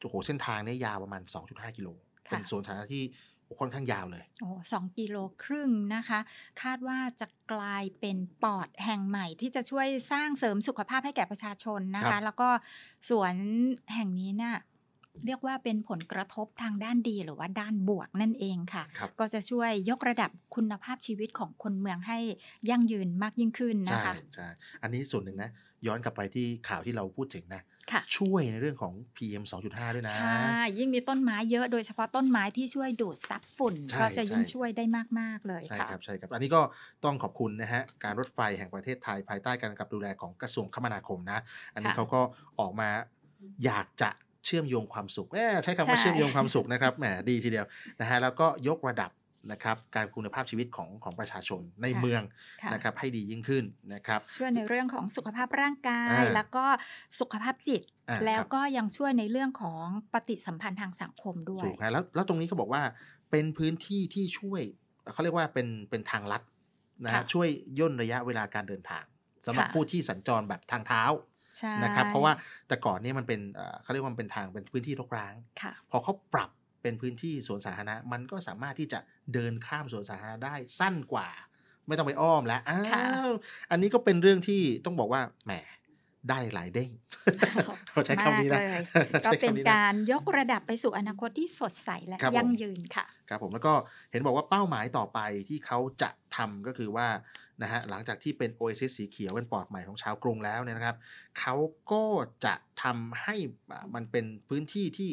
[0.02, 1.88] โอ้โหเส้นทางเนี่ยยาวประมาณ 2.5 กิโล
[2.28, 3.04] ค่ะเป็นสวนสาธารณะที่
[3.44, 6.20] โอ้ค่อนข้างยาวเลย โอ้สองกิโลครึ่งนะคะ
[6.62, 12.48] คาดว่าจะกลายเป็นปอดแห่งใหม่ที่จะช่วยสร้างเสริมสุขภาพให้แก่ประชาชนนะครัคะบแล้วก็
[13.08, 13.34] สวน
[13.94, 14.56] แห่งนี้เนี่ย
[15.26, 22.18] เรียกว่าเป็นผลกระทบทางด้านดีหรือว่าด้านบวกนั่นเองค่ะครับก็จะช่วยยกระดับคุณภาพชีวิตของคนเมืองให้
[22.70, 24.48] ยั่งยืนมากยิ่งขึ้นนะใช่คะใช่
[24.82, 25.50] อันนี้ส่วนหนึ่งนะ
[25.86, 27.79] ย้อนกลับไปที่ข่าวที่เราพูดถึงนะค่ะ
[28.16, 34.84] ช่วยในเรื่องของ PM 2.5 ด้วยนะ ใช่ ยิ่งมีต้นไม้เยอะโดยเฉพาะต้นไม้ที่ช่วยดูดซับฝุ่นใช่ก็จะยิ่งใช่ช่วยได้
[35.20, 36.60] มาก ๆ เลยใช่ค่ะครับ ใช่ครับ อันนี้ก็
[37.04, 41.38] ต้องขอบคุณนะฮะ การรถไฟแห่งประเทศไทยภายใต้การกำกับดูแลของกระทรวงคมนาคมนะ
[41.74, 42.20] อันนี้ค่ะเขาก็
[42.60, 42.90] ออกมา
[43.64, 44.10] อยากจะ
[44.46, 47.66] เชื่อมโยงความสุขแหมใช้คำว่าใช่เชื่อมโยงความสุขนะครับ แหม ดีทีเดียว
[48.00, 49.10] นะฮะ แล้วก็ยกระดับ
[49.52, 52.22] นะครับการคุณภาพชีวิตของของประชาชนในเมือง
[52.62, 56.64] ค่ะนะครับให้ดียิ่งขึ้นนะครับช่วยในเรื่องของสุขภาพร่างกายอ่าแล้วก็
[57.20, 62.82] สุขภาพจิตอ่าแล้วครับก็ยังช่วยในเรื่องของปฏิสัมพันธ์ทางสังคมด้วยถูกฮะแล้วแล้วตรงนี้เขาบอกว่า
[63.30, 64.62] เป็นพื้นที่ที่ช่วย
[65.12, 66.42] เขาเรียกว่าเป็นเป็นทางลัด
[67.04, 67.48] นะฮะค่ะช่วย
[67.78, 69.04] ย่นระยะเวลาการเดินทาง
[69.46, 71.04] สำหรับค่ะผู้ที่สัญจรแบบทางเท้า
[71.58, 72.32] ใช่นะครับเพราะว่า
[72.68, 76.50] แต่ก่อนเนี่ยมันเป็นเอ่อเขาเรียกว่ามันเป็นทางเป็นพื้นที่รกร้างค่ะพอเขาปรับ
[76.82, 78.98] เป็นพื้นที่สวนสาธารณะ มันก็สามารถที่จะ
[79.34, 81.28] เดินข้ามสวนสาธารณะได้สั้นกว่า
[81.86, 83.28] ไม่ต้องไปอ้อมแล้วอ้าค่ะว
[83.70, 85.52] อันนี้ก็เป็นเรื่องที่ต้องบอกว่าแหม
[86.28, 86.90] ได้หลายเด้ง
[87.90, 88.84] เขาใช้คำนี้นะมากเลย
[89.22, 93.74] ใช้ก็เป็นคำะการยกระดับไปสู่อนาคตที่สดใสและครับผมยั่งยืนค่ะ ครับผมแล้วก็
[94.10, 97.08] เห็นบอกว่าเป้าหมายต่อไปที่เขาจะทำก็คือว่า
[97.62, 100.96] นะฮะหลังจากที่เป็น Oasis สีเขียวเป็นปอดใหม่ของชาวกรุงแล้วเนี่ยนะครับ
[101.38, 101.54] เขา
[101.92, 102.04] ก็
[102.44, 103.34] จะทำให้
[103.70, 105.10] อ่ามันเป็นพื้นที่ที่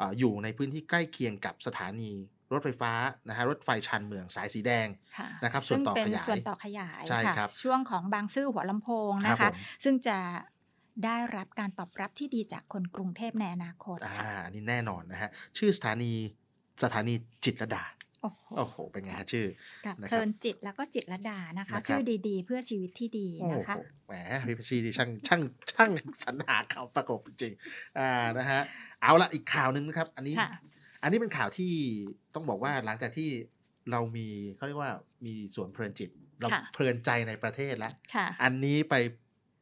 [0.00, 2.12] อ่าอยู่ในพื้นที่ใกล้เคียงกับสถานี
[2.52, 2.92] รถไฟฟ้า
[3.28, 10.18] นะฮะรถไฟชานเมืองสายสีแดงค่ะนะครับส่วนต่อซึ่งเป็นขยายส่วนต่อขยายใช่ค่ะครับช่วงของบางซื่อหัวลำโพงครันะบคะผมซึ่งจะ
[11.04, 16.12] ได้รับการตอบรับที่ดีจากคนกรุงเทพในอนาคตอ่าค่ะอันนี้แน่นอนนะฮะชื่อสถานี
[16.82, 17.84] สถานีจิตรลดา
[18.22, 19.46] โอ้โหโอ้โห เป็นไงฮะชื่อ
[19.86, 24.14] กับนะเพครัลิบนจิตแล้วก็จิตรลดานะคะนะครับชื่อดีๆ เพื่อชีวิตที่ดีโอ้โหนะคะแหม
[24.46, 25.40] พี่พัชชีดีช่างช่าง
[25.72, 25.90] ช่าง
[26.22, 28.60] สรรหาข่าวประกบจริงๆอ่านะฮะ
[29.02, 30.50] เอาละอีกข่าวหนึ่งนะครับ อันนี้ค่ะ
[31.02, 31.72] อันนี้เป็นข่าวที่
[32.34, 33.30] ต้องบอกว่าหลังจากที่
[33.90, 34.92] เรามีเขาเรียกว่า
[35.26, 38.94] มีสวนเพลินจิต เราค่ะเพลินใจในประเทศแล้วค่ะอันนี้ไป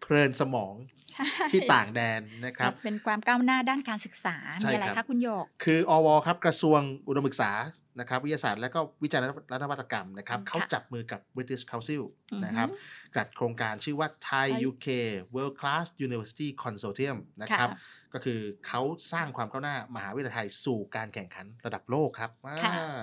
[0.01, 0.75] เพลินสมอง
[1.13, 7.51] ใช่ที่ต่างแดนนะครับ เป็นความก้าวหน้าด้านการศึกษาใช่มีอะไรครัคะบคุณโยก คืออวครับกระทรวงอุดมศึกษา
[8.01, 9.29] นะครับวิทยาศาสตร์และก็วิจัยและ
[9.63, 12.69] นวัตกรรมนะครับค่ะเขาจับมือกับ British Council อือฮึนะครับ
[13.17, 14.89] จัดโครงการชื่อว่า Thai ไทย UK
[15.35, 18.83] World Class University Consortium นะครับค่ะก็คือเขา
[19.13, 22.31] สร้างความก้าวหน้ามหาวิทยาลัยไทยสู่การแข่งขันระดับโลกครับ
[22.65, 23.03] ค่ะอ่า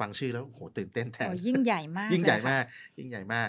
[0.00, 2.64] ฟังชื่อแล้วโหตื่นเต้นแทนโอ้ยิ่งใหญ่มาก ยิ่งใหญ่เลยค่ะมาก
[2.98, 3.48] ยิ่งใหญ่มาก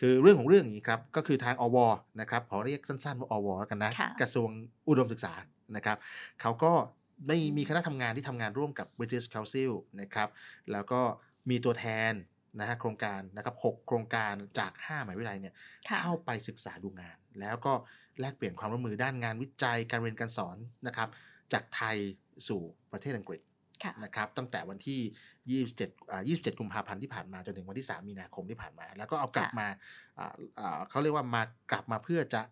[0.00, 1.78] คือเรื่องของเรื่องอย่างนี้ครับ ก็คือทางอว
[2.20, 4.50] นะครับขอเรียกสั้นๆว่าอวแล้วกันนะค่ะกระทรวง
[4.88, 5.34] อุดมศึกษา
[5.76, 5.96] นะครับ
[6.40, 6.72] เขาก็
[7.28, 10.28] ได้มีคณะทำงานที่ทำงานร่วมกับ British Council นะครับ
[10.72, 11.00] แล้วก็
[11.50, 12.12] มีตัวแทน
[12.60, 15.54] นะฮะโครงการนะครับหกโครงการจาก5หมหาวิทยาลัยเนี่ย
[15.88, 17.72] ค่ะเข้าไปศึกษาดูงาน แล้วก็
[18.20, 21.08] แลกเปลี่ยนความร่วมมือด้านงานวิจัยการเรียนการสอนนะครับ
[21.52, 21.96] จากไทย
[22.48, 22.60] สู่
[22.92, 23.40] ประเทศอังกฤษ
[23.84, 29.68] ค่ะนะครับตั้งแต่วันที่ 27อ่า27 กุมภาพันธ์ที่ผ่านมาจนถึงวันที่ 3 มีนาคมที่ผ่านมา แล้วก็เอากลับค่ะมา
[30.18, 32.42] อ่าอ่าเขาเรียกว่ามากลับมาเพื่อจะ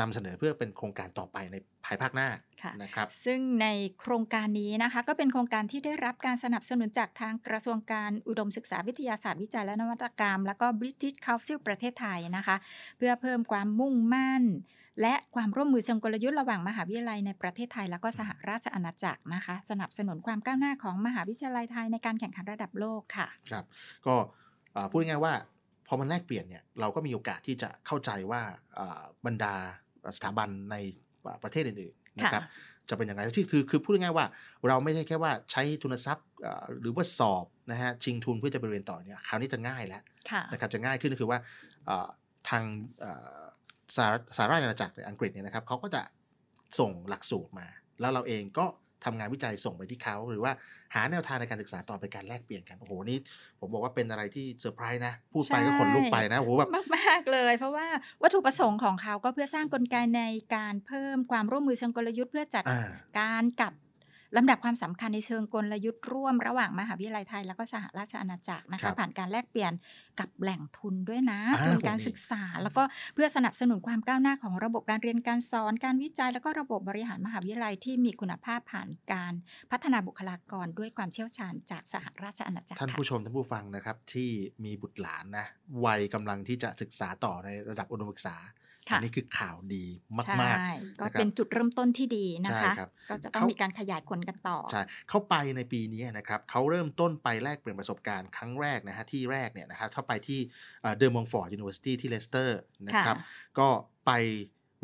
[0.00, 2.28] นำเสนอเพื่อเป็นโครงการต่อไปในภายภาคหน้า
[2.62, 3.66] ค่ะนะครับ ซึ่งใน
[4.00, 12.56] โครงการนี้นะคะก็เป็นโครงการที่ได้รับการสนับสนุนจากทางกระทรวงการอุดมศึกษาวิทยาศาสตร์วิจัยและนวัตกรรม แล้วก็ British Council ประเทศไทยนะคะ
[12.98, 14.44] เพื่อเพิ่มความมุ่งมั่น
[15.00, 23.64] และความร่วมมือเชิงกลยุทธ์ระหว่างมหาวิทยาลัยในประเทศไทย แล้วก็สหราชอาณาจักรนะคะ สนับสนุนความก้าวหน้าของมหาวิทยาลัยไทยในการแข่งขันระดับโลกค่ะ ครับ
[24.06, 24.14] ก็
[24.76, 25.34] อ่าพูดง่ายๆว่า
[25.88, 28.40] พอมันแลกเปลี่ยนเนี่ยเราก็มีโอกาสที่จะเข้าใจว่า
[28.78, 29.54] อ่าบรรดา
[30.16, 30.76] สถาบันใน
[31.42, 34.26] ประเทศอื่นๆนะครับค่ะจะเป็นอย่างไรที่คือคือพูดง่ายๆว่า
[34.68, 41.38] เราไม่ใช่แค่ว่าใช้ทุนทรัพย์อ่าหรือว่าสอบนะฮะชิงทุนเพื่อจะไปเรียนต่อเนี่ยคราวนี้จะง่ายแล้วค่ะนะครับจะง่ายขึ้นก็คือว่า
[41.88, 42.08] อ่า
[42.48, 42.64] ทาง
[43.04, 43.42] อ่า
[43.96, 46.02] สหรัฐสหราชอาณาจักรในอังกฤษเนี่ยนะครับเขาก็จะ
[46.78, 47.66] ส่งหลักสูตรมา
[48.00, 48.66] แล้วเราเองก็
[49.04, 50.52] ทำงานวิจัยส่งไปที่เขา หรือว่า
[50.94, 53.18] หาแนวทางในการศึกษาต่อไปการแลกเปลี่ยนกันโอ้โหนี่
[53.60, 57.86] ผมบอกว่าเป็นอะไรที่เซอร์ไพรส์นะ พูดไปก็ขนลุกไปนะโอ้โหแบบมากมากๆเลย เพราะว่า
[58.22, 60.22] วัตถุประสงค์ของเขาก็เพื่อสร้างกลไกใน
[60.54, 63.72] การเพิ่มความร่วมมือเชิงกลยุทธ์เพื่อจัดอ่าการกับ
[64.36, 69.72] ลำดับความสำคัญในเชิงกลยุทธ์ร่วมระหว่างมหาวิทยาลัยไทย แล้วก็สหราชอาณาจักรนะคะครับผ่านการแลกเปลี่ยน
[70.20, 72.82] กับแหล่งทุนด้วยนะอ่าทุนการผมนี่ศึกษา แล้วก็
[73.14, 79.34] เพื่อสนับสนุนความก้าวหน้าของระบบการเรียนการสอนการวิจัย แล้วก็ระบบบริหารมหาวิทยาลัยที่มีคุณภาพผ่านการ
[79.70, 84.30] พัฒนาบุคลากรด้วยความเชี่ยวชาญจากสหราชอาณาจักรท่านค่ะผู้ชมท่านผู้ฟังนะครับที่
[84.64, 85.46] มีบุตรหลานนะ
[85.84, 89.84] วัยกำลังที่จะศึกษาต่อในระดับอุดมศึกษาค่ะ อันนี้คือข่าวดี
[90.18, 90.70] มากใช่
[91.00, 100.40] ก็นะครับเป็นจุดเริ่มต้นที่ดีนะใช่คะครับก็จะต้องเขามีมีการขยายผลกันต่อๆใช่เข้าไปในปีนี้นะครับเขาเริ่มต้นไปแลกเปลี่ยนประสบการณ์ครั้งแรกนะฮะที่แรกเนี่ยนะครับเข้าไปที่
[100.98, 103.68] De Montfort University ที่เลสเตอร์นะครับค่ะก็
[104.06, 104.12] ไป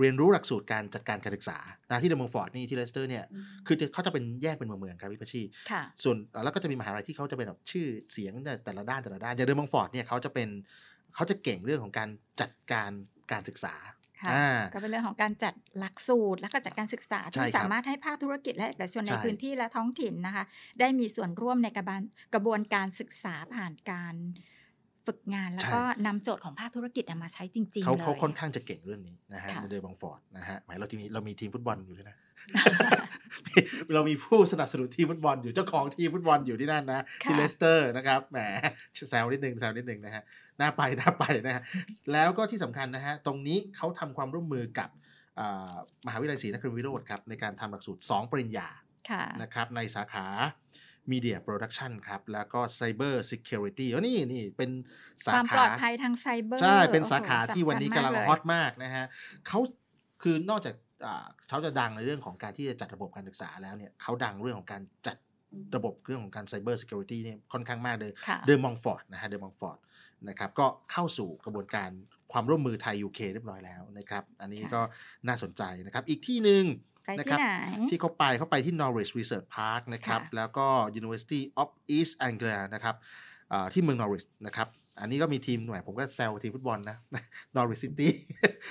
[0.01, 1.59] เรียนรู้หลักสูตรการจัดการการศึกษา
[1.90, 3.25] นะที่ De Montfort นี่ที่เลสเตอร์เนี่ย
[3.67, 10.49] คือจะเขาจะเป็นแยกเป็นเมืองๆครับพี่พัชชีค่ะส่วนเอ่อแล้วก็จะมีมหาลัยที่เขาจะเป็นแบบชื่อเสียงแต่แต่ละด้านแต่ละด้านอย่าง De Montfort เนี่ยเขาจะเป็น
[11.14, 12.09] เขาจะเก่งเรื่องของการ
[12.40, 12.90] จัดการ
[13.33, 13.93] การศึกษาค่ะอ่า
[14.72, 20.44] ก็เป็นเรื่องของการจัดหลักสูตร และก็จัดการศึกษาใช่ที่ครับสามารถให้ภาคธุรกิจและเอกชนในใช่พื้นที่และท้องถิ่นนะคะ
[20.80, 22.02] ได้มีส่วนร่วมในกระบวน
[22.34, 24.14] กระบวนการศึกษาผ่านการ
[25.06, 32.16] ฝึกงานแล้วก็นำโจทย์ของภาคธุรกิจเอามาใช้จริงๆเขาเลยเขาค่อนข้างจะเก่งเรื่องนี้นะฮะค่ะใน De Montfort นะฮะแหมเราทีมเรามีทีมฟุตบอลอยู่ด้วยนะ
[33.94, 38.38] เรามีผู้สนับสนุนทีมฟุตบอลอยู่เจ้าของทีมฟุตบอลอยู่ที่นั่นนะที่ค่ะเลสเตอร์นะครับแหม
[39.10, 40.22] แซวนิดนึงแซวนิดนึงนะฮะ
[40.61, 41.62] น่าไปน่าไปนะฮะ
[42.12, 44.90] แล้วก็ที่สำคัญนะฮะตรงนี้เขาทำความร่วมมือกับ
[45.40, 45.75] อ่า
[46.07, 48.69] มหาวิทยาลัยศรีนครินทรวิโรฒครับในการทำหลักสูตร 2 ปริญญา
[49.11, 50.27] ค่ะนะครับในสาขา
[51.12, 54.71] Media Production ครับ แล้วก็ Cyber Security อ๋อนี่นี่เป็น
[55.27, 59.05] สาความขาปลอดภัยทางไซเบอร์ใช่ เป็นสาขาโอ้โหที่วันนี้กำลังสำคัญฮมาอตมากนะฮะ
[59.49, 59.61] เขา
[60.23, 60.75] คือนอกจาก
[61.07, 65.17] อ่าเขาจะดังในเรื่องของการที่จะจัดระบบการศึกษาแล้วเนี่ยเขาดังเรื่องของการจัด
[65.77, 69.79] ระบบเรื่องของการ Cyber Security เนี่ยค่อนข้างมากเลยค่ะเดอมองฟอร์ดนะฮะเดอมองฟอร์ด
[70.28, 71.90] นะครับก็เข้าสู่กระบวนการ
[72.32, 74.82] ความร่วมมือไทย UK เรียบร้อยแล้วนะครับ อันนี้ค่ะก็
[75.26, 76.64] น่าสนใจนะครับ อีกที่หนึ่ง
[77.04, 80.66] ไปนะที่ครับไหนที่เขาไปเขาไปที่ Norwich Research Park นะครับค่ะแล้วก็
[81.00, 82.94] University of East Anglia นะครับ
[83.52, 84.68] อ่าที่เมือง Norwich นะครับ
[85.00, 86.96] อันนี้ก็มีทีมหน่อยผมก็แซวทีมฟุตบอลนะ
[87.56, 88.08] Norwich City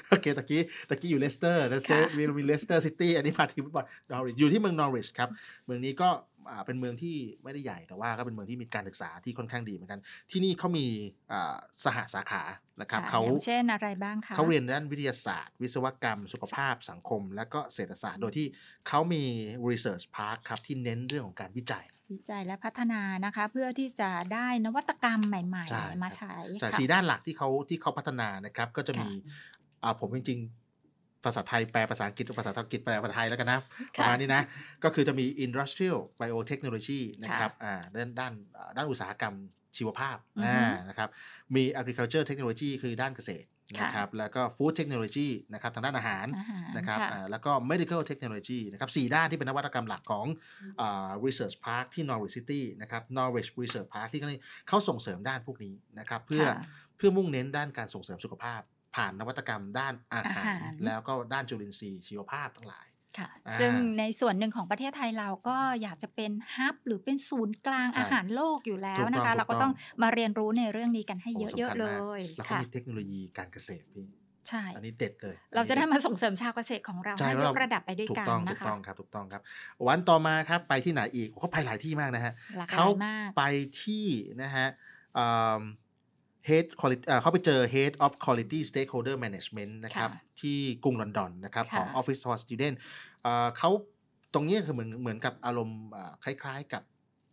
[0.09, 5.29] โอเคตะกี้ตะกี้อยู่เลสเตอร์เลสเตอร์มีมีเลสเตอร์ซิตี้อันนี้มาทีมฟุตบอล Norwich อยู่ที่เมือง Norwich ครับ
[5.65, 6.32] เมืองนี้ก็อ่า
[6.65, 9.99] เป็นเมืองที่ไม่ได้ใหญ่แต่ว่าก็เป็นเมืองที่มีการศึกษาที่ค่อนข้างดีเหมือนกัน
[10.31, 10.85] ที่นี่เขามี
[11.31, 12.43] อ่าสหสาขา
[12.81, 18.47] นะครับค่ะเขาอย่างเช่นอะไรบ้างคะเขาเรียนด้านวิทยาศาสตร์ วิศวกรรม สุขภาพสังคม และก็เศรษฐศาสตร์ โดยที่
[18.87, 19.23] เขามี
[19.69, 29.09] research park ครับที่เน้นเรื่องของการวิจัย วิจัยและพัฒนานะคะเพื่อที่จะได้นวัตกรรมใหม่ใช่ๆมาครับใช้ใช่ค่ะสีด้านหลักที่เขาที่เขาพัฒนานะครับก็จะมี
[29.83, 30.62] อ่าผมจริงๆ
[31.25, 33.59] ภาษาไทยแปลภาษาอังกฤษภาษาอังกฤษแปลภาษาไทยแล้วกันนะ
[33.99, 34.43] ประมาณนี้นะ
[34.83, 39.35] ก็คือจะมี industrial biotechnology นะครับอ่าด้านด้านอ่าด้านอุตสาหกรรม
[39.77, 41.09] ชีวภาพอือฮึอ่านะครับ
[41.55, 43.47] มี agriculture technology คือด้านเกษตร
[43.79, 50.25] ค่ะนะครับแล้วก็ food technology นะครับทางด้านอาหารอาหารนะครับค่ะอ่าแล้วก็ medical technology นะครับสี่ด้านที่เป็นนวัตกรรมหลักของ
[50.81, 54.29] อ่า research park ที่ Norwich City นะครับ Norwich Research Park ที่เขา
[54.67, 56.57] เขาส่งเสริมด้านพวกนี้นะครับเพื่อค่ะ
[56.97, 58.61] เพื่อมุ่งเน้นด้านการส่งเสริมสุขภาพ
[58.95, 62.87] ผ่านนวัตกรรมด้านอาหาอาหารรแล้วก็ด้านจุลินทรีย์ชีวภาพทั้งหลาย
[63.19, 74.05] ค่ะอ่าซึ่งในส่วนหนึ่งของประเทศไทยเราก็อยากจะเป็นฮับหรือเป็นศูนย์กลางใช่อาหารโลกอยู่แล้วถูกต้องนะคะถูกต้องเราก็ต้องมาเรียนรู้ในเรื่องนี้กันให้โอ้เยอะสำคัญๆเลมากยแล้วเขาค่ะมีเทคโนโลยีการเกษตรพี่
[74.49, 79.41] ใช่ อันนี้เด็ดเลย เราจะได้อันนี้มาส่งเสริมชาวเกษตรของเราใช่ให้แล้วยเรากระดับไปด้วยถูกกันต้องนะถูกคะต้องครับถูกต้องครับ
[79.87, 83.43] วันต่อมาครับไปที่ไหนอีกเขาไปหลายที่มากนะฮะหลากหเขาลายมากไป
[83.83, 84.05] ที่
[84.41, 84.67] นะฮะ
[85.17, 85.25] อื
[85.57, 85.59] ม
[86.49, 92.75] Head Quality เอ่อเขาไปเจอ Head of Quality Stakeholder Management นะครับค่ะที่กรุงลอนดอนนะครับของค่ะ Office for Student
[93.23, 93.69] เอ่อเขา
[94.33, 96.83] ตรงนี้คือเหมือนเหมือนกับอารมณ์อ่าคล้ายๆกับ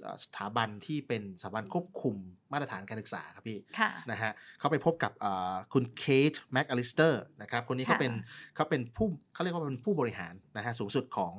[0.02, 2.14] เอ่อสถาบันที่เป็นสถาบันควบคุม
[2.52, 8.12] มาตรฐานการศึกษาครับพี่ค่ะนะฮะเขาไปพบกับเอ่อคุณเคทแม็กอลิสเตอร์นะครับคนนี้เขาค่ะเป็น
[8.54, 11.34] เขาเป็นผู้เขาเรียกว่าเป็นผู้บริหารนะฮะสูงสุดของ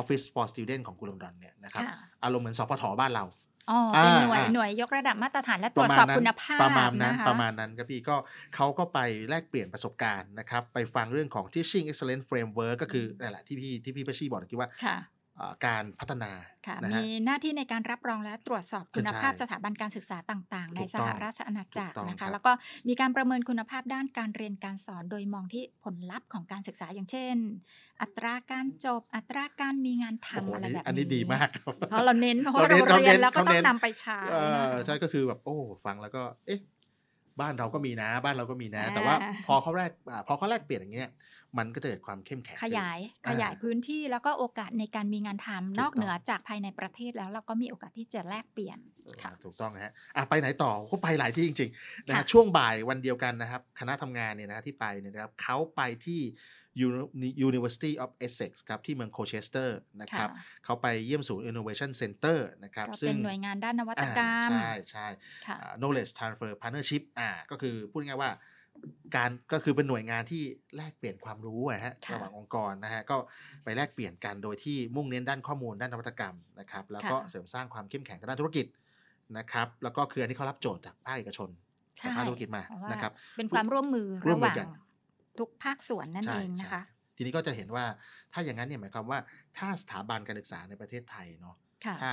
[0.00, 3.24] Office for Student ของกรุงลอนดอนเนี่ยนะครับค่ะอารมณ์เหมือนสพทบ้านเรา
[3.70, 8.16] อ๋อเป็นหน่วยอ่าหน่วยยกระดับมาตรฐานและตรวจสอบคุณภาพประมาณนั้นนะคะประมาณนั้นครับพี่ก็
[8.54, 8.98] เขาก็ไป
[9.28, 15.21] แลกเปลี่ยนประสบการณ์นะครับ ไปฟังเรื่องของ teaching excellence framework ก็คือนั่นแหละที่พี่ที่พี่ประชีบอกเมื่อกี้ว่าค่ะเอ่อ
[15.66, 16.32] การพัฒนา
[16.66, 22.52] ค่ะนะมีฮะหน้าที่ในการรับรองและตรวจสอบคุณภาพใช่สถาบันการศึกษาต่าง ๆ ในถูกสต้องหราชอาณาจักรถูกต้องนะครัคะบแล้วก็
[22.88, 27.36] มีการประเมินคุณภาพด้านการเรียนการสอนโดยมองที่ผลลัพธ์ของการศึกษาอย่างเช่น
[28.02, 36.60] อัตราการจบ อัตราการมีงานโอ้โหทำอะไรนี่แบบนี้อันนี้ดีมากครับเพราะเราเน้นเพราะว่าเราเราเน้นเรียนเราเน้นแล้วก็เราต้อเน้งนนำไปใช้เออนะคะใช่ก็คือแบบโอ้ฟังแล้วก็เอ๊ะ
[37.40, 39.16] บ้านเราก็มีนะ บ้านเราก็มีนะ แต่อ่าว่า
[39.46, 41.10] พอเขาแรกอ่าพอเขาแลกเปลี่ยนอย่างเงี้ย
[41.58, 56.22] มันก็จะเกิดความเข้มแข็งขยายขึ้นขยายอ่พื้นที่แล้วก็โอกาสในการมีงานทำนอกถูกต้องเหนือจากภายในประเทศแล้วเราก็มีโอกาสที่จะแลกเปลี่ยนอ่าถูกต้องนะฮะอะไปไหนต่อเขาไปหลายที่จริงๆนะฮะค่ะช่วงบ่ายวันเดียวกันนะครับ คณะทำงานเนี่ยนะฮะที่ไปเนี่ยนะครับเขาไปที่
[56.86, 65.06] Uni- University of Essex ครับ ที่เมืองโคเชสเตอร์นะครับค่ะเขาไปเยี่ยมศูนย์ Innovation Center นะครับก็ซึ่เป็งนหน่วยงานด้านนวัตกรรมอ่าใช่ใช่
[65.46, 68.30] ค่ะอ่า knowledge transfer partnership อ่าก็คือพูดง่ายๆว่า
[69.16, 70.42] การก็คือเป็นหน่วยงานที่
[70.76, 73.16] แลกเปลี่ยนความรู้อะฮะค่ะระหว่างองค์กรนะฮะก็
[73.64, 78.66] ไปแลกเปลี่ยนกันโดยที่มุ่งเน้นด้านข้อมูลด้านนวัตกรรมนะครับแล้วก็ค่ะเสริมสร้างความเข้มแข็งทางด้านธุรกิจ
[79.38, 81.48] นะครับแล้วก็คืออันนี้เขารับโจทย์จากภาคเอกชน
[82.00, 84.68] จากภาคธุรกิจมาเพราะว่านะครับเป็นความร่วมมือร่วระมหมือว่างกัน
[85.38, 86.82] ทุกภาคส่วนนั่นใช่เองใช่นะคะ
[87.16, 87.84] ทีนี้ก็จะเห็นว่า
[88.32, 89.18] ถ้าอย่างนั้นเนี่ยหมายความว่า
[89.58, 92.12] ถ้าสถาบันการศึกษาในประเทศไทยเนาะค่ะถ้า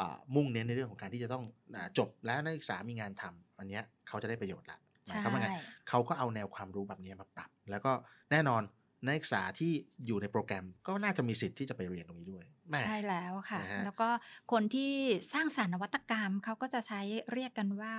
[0.00, 1.44] อ่ามุ่งเน้นในเรื่องของการที่จะต้อง
[1.74, 7.92] อาจบแล้วนักศึกษามีงานทำอันเนี้ยเขาจะได้ประโยชน์ละ หมายความว่าไงใช่เขาก็เอาแนวความรู้แบบนี้มาปรับ แล้วก็
[8.32, 8.62] แน่นอน
[9.04, 9.72] นักศึกษาที่
[10.06, 14.08] อยู่ในโปรแกรมก็น่าจะมีสิทธิ์ที่จะไปเรียนตรงนี้ด้วยแม่ใช่แล้วค่ะนะฮะแล้วก็
[14.52, 14.92] คนที่
[15.32, 17.00] สร้างสรรค์นวัตกรรมเขาก็จะใช้
[17.32, 17.94] เรียกกันว่า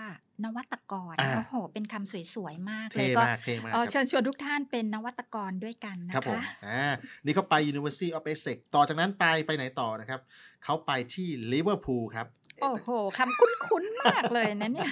[0.46, 6.94] นวัตกรอ่าโอ้โห เป็นคำสวยๆมากเลเท่ยก็มากเท่มากเอ่อครับเชิญชวนทุกท่านเป็นนวัตกรด้วยกันนะครับผมคะอ่า
[7.26, 10.20] นี่เขาไป University of Essex ต่อจากนั้นไปไปไหนต่อนะครับ
[10.64, 12.28] เขาไปที่ลิเวอร์พูลครับ
[12.62, 14.92] โอ้โหคำคุ้นๆมากเลยนะเนี่ย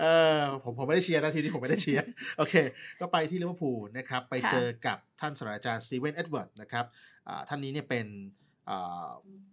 [0.00, 0.04] เอ
[0.36, 2.04] อผมผมไม่ได้เชียร์นะทีนี้ผมไม่ได้เชียร์
[2.38, 2.54] โอเค
[3.00, 6.84] ก็ไปที่ลิเวอร์พูลนะครับ ไปค่ะเจอกับท่านศาสตราจารย์สตีเวนเอ็ดเวิร์ดนะครับ
[7.28, 8.06] อ่าท่านนี้เนี่ยเป็น
[8.68, 9.08] อ่า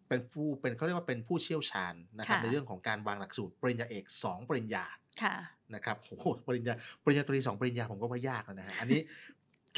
[0.07, 4.85] เป็นผู้เป็นเขาเรียกว่าเป็นผู้เชี่ยวชาญนะครับค่ะในเรื่องของการวางหลักสูตรปริญญาเอก2ปริญญา
[5.23, 5.35] ค่ะ
[5.75, 6.73] นะครับโอ้โหปริญญา
[7.03, 9.01] ปริญญาตรีสองปริญญาผมก็ว่ายากแล้วนะฮะอันนี้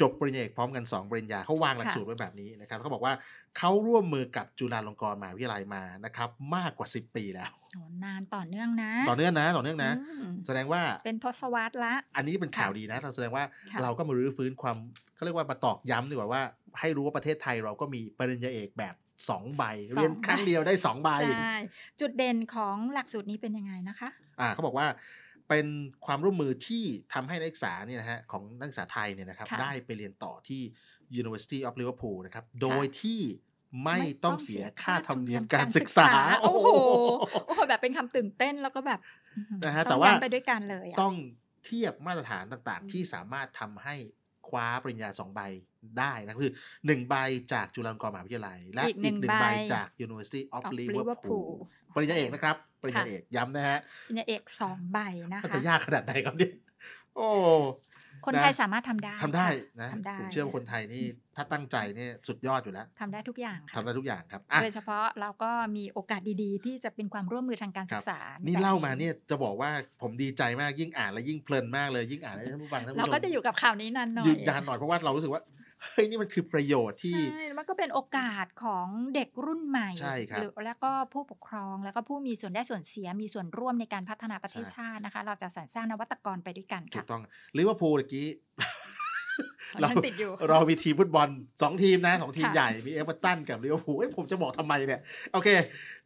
[0.00, 3.12] จบปริญญาเอกพร้อมกัน 2 ปริญญาเขาวางหลักสูตรไว้แบบนี้นะครับเขาบอกว่า
[3.58, 14.76] เขาร่วมมือกับจุฬาลงกรณ์มหาวิทยาลัยมานะครับ มากกว่า 10 ปีแล้วโอ้นานต่อเนื่องนะ ต่อเนื่องนะ ต่อเนื่องนะอืมแสดงว่าเป็นทศวรรษละ อันนี้เป็นข่าวดีนะ เราแสดงว่าค่ะเราก็มารื้อฟื้นความ
[15.14, 16.42] เขาเรียกว่ามาตอกย้ำดีกว่าว่า
[16.80, 18.94] ให้รู้ว่าประเทศไทยเราก็มีปริญญาเอกแบบ
[19.26, 21.54] 2ใบสองเรียนครั้งเดียวได้2ใบใช่
[22.00, 24.08] จุดเด่นของหลักสูตรนี้เป็นยังไงนะคะ
[24.40, 24.86] อ่าเขาบอกว่า
[25.48, 25.66] เป็น
[26.06, 26.84] ความร่วมมือที่
[27.14, 30.62] ทำให้นักศึกษาเนี่ยนะฮะของนักศึกษาไทยเนี่ยนะครับค่ะได้ไปเรียนต่อที่
[31.20, 33.20] University of Liverpool นะครับ โดยที่
[33.84, 36.10] ไม่ต้องเสียค่าธรรมเนียมการศึกษา
[36.40, 36.68] โอ้โห
[37.46, 39.00] โอ้โหแบบเป็นคำตื่นเต้นแล้วก็แบบ
[39.36, 41.14] อื้อหือนะฮะองแต่ว่าย้ำไปด้วยกันเลยอะต้อง
[41.64, 43.96] เทียบมาตรฐานต่างๆ ที่สามารถทำให้
[44.48, 45.40] คว้าปริญญาสองใบ
[45.98, 46.52] ได้นะคือ
[46.86, 47.14] หนึ่งใบ
[47.52, 51.50] จากจุฬาลงกรณ์มหาวิทยาลัย และอีกหนึ่งอีกหนึ่งใบใบจาก University of of Liverpool Liverpool
[51.94, 54.98] ปริญญาเอกนะครับ ปริญญาค่ะเอกย้ำนะฮะ ปริญญาเอกสองใบ
[55.32, 56.52] นะมันคะจะยากขนาดไหนครับเนี่ย
[57.16, 57.28] โอ้
[58.26, 61.04] คนนะไทยสามารถทำได้ทำได้ค่ะนะทำได้ผมเชื่อว่าคนไทยนี่
[61.36, 69.70] ถ้าตั้งใจเนี่ยสุดยอดอยู่แล้วทำได้ทุกอย่างค่ะทำได้ทุกอย่างครับอะโดยเฉพาะเราก็มีโอกาสดีๆ ที่จะเป็นความร่วมมือทางการคศึรับกษา นี่แบบเล่ามาเนี่ยจะบอกว่า
[70.02, 75.42] ผมดีใจมากยิ่งอ่านแล้วยิ่งเพลินมากเลยยิ่งอ่านแล้วท่านผู้ฟังท่านผู้ชมเราก็จะอยู่กับข่าวนี้นานหน่ออยู่ยนานหน่อยเพราะว่าเรารู้สึกว่า
[75.82, 87.22] เฮ้ยนี่มันคือประโยชน์ที่ ใช่ มันก็เป็นโอกาสของเด็กรุ่นใหม่ใช่ครับหรือแล้วก็ผู้ปกครองแล้วก็ผู้มีส่วนได้ส่วนเสียมีส่วนร่วมในการพัฒนาประเทศใช่ชาตินะคะ เราจะสรรสร้างนวัตกรไปด้วยกันถูค่ะกต้อง
[87.58, 88.26] ลิเวอร์พูลเมื่อกี้
[89.80, 91.28] เรายังติดอยู่เรามีทีมฟุตบอล
[91.62, 95.00] สองทีมนะสองทีมค่ะใหญ่มีเอเวอร์ตันกับลิเวอร์พูลเอ้ยผมจะบอกทำไมเนี่ย
[95.32, 95.48] โอเค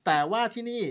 [0.06, 0.82] แต่ว่าที่นี่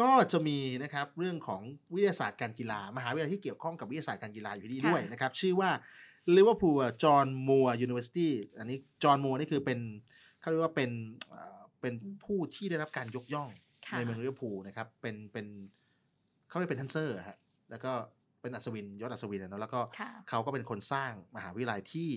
[0.00, 1.62] ก็จะมีนะครับเรื่องของ
[1.94, 5.70] วิทยาศาสตร์การกีฬามหาวิทยาลัยที่เกี่ยวข้องกับวิทยาศาสตร์การกีฬาอยู่ที่นี่ด้วยนะครับ ชื่อว่า
[6.36, 9.78] Liverpool John Moores University อันนี้ John Moores นี่คือเป็น
[10.40, 10.90] เขาเรียกว่าเป็น
[11.30, 13.48] เอ่อเป็นผู้ที่ได้รับการยกย่อง
[13.86, 15.46] ค่ะในเมืองลิเวอร์พูลนะครับเป็นเป็น
[16.48, 17.36] เขาเรียกเป็นท่านเซอร์อะฮะ
[17.70, 17.92] แล้วก็
[18.40, 22.08] เป็นอัศวินยศอัศวินอะเนาะแล้วก็ค่ะเขาก็เป็นคนสร้างมหาวิทยาลัยที่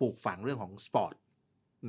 [0.00, 1.14] ปลูกฝังเรื่องของสปอร์ต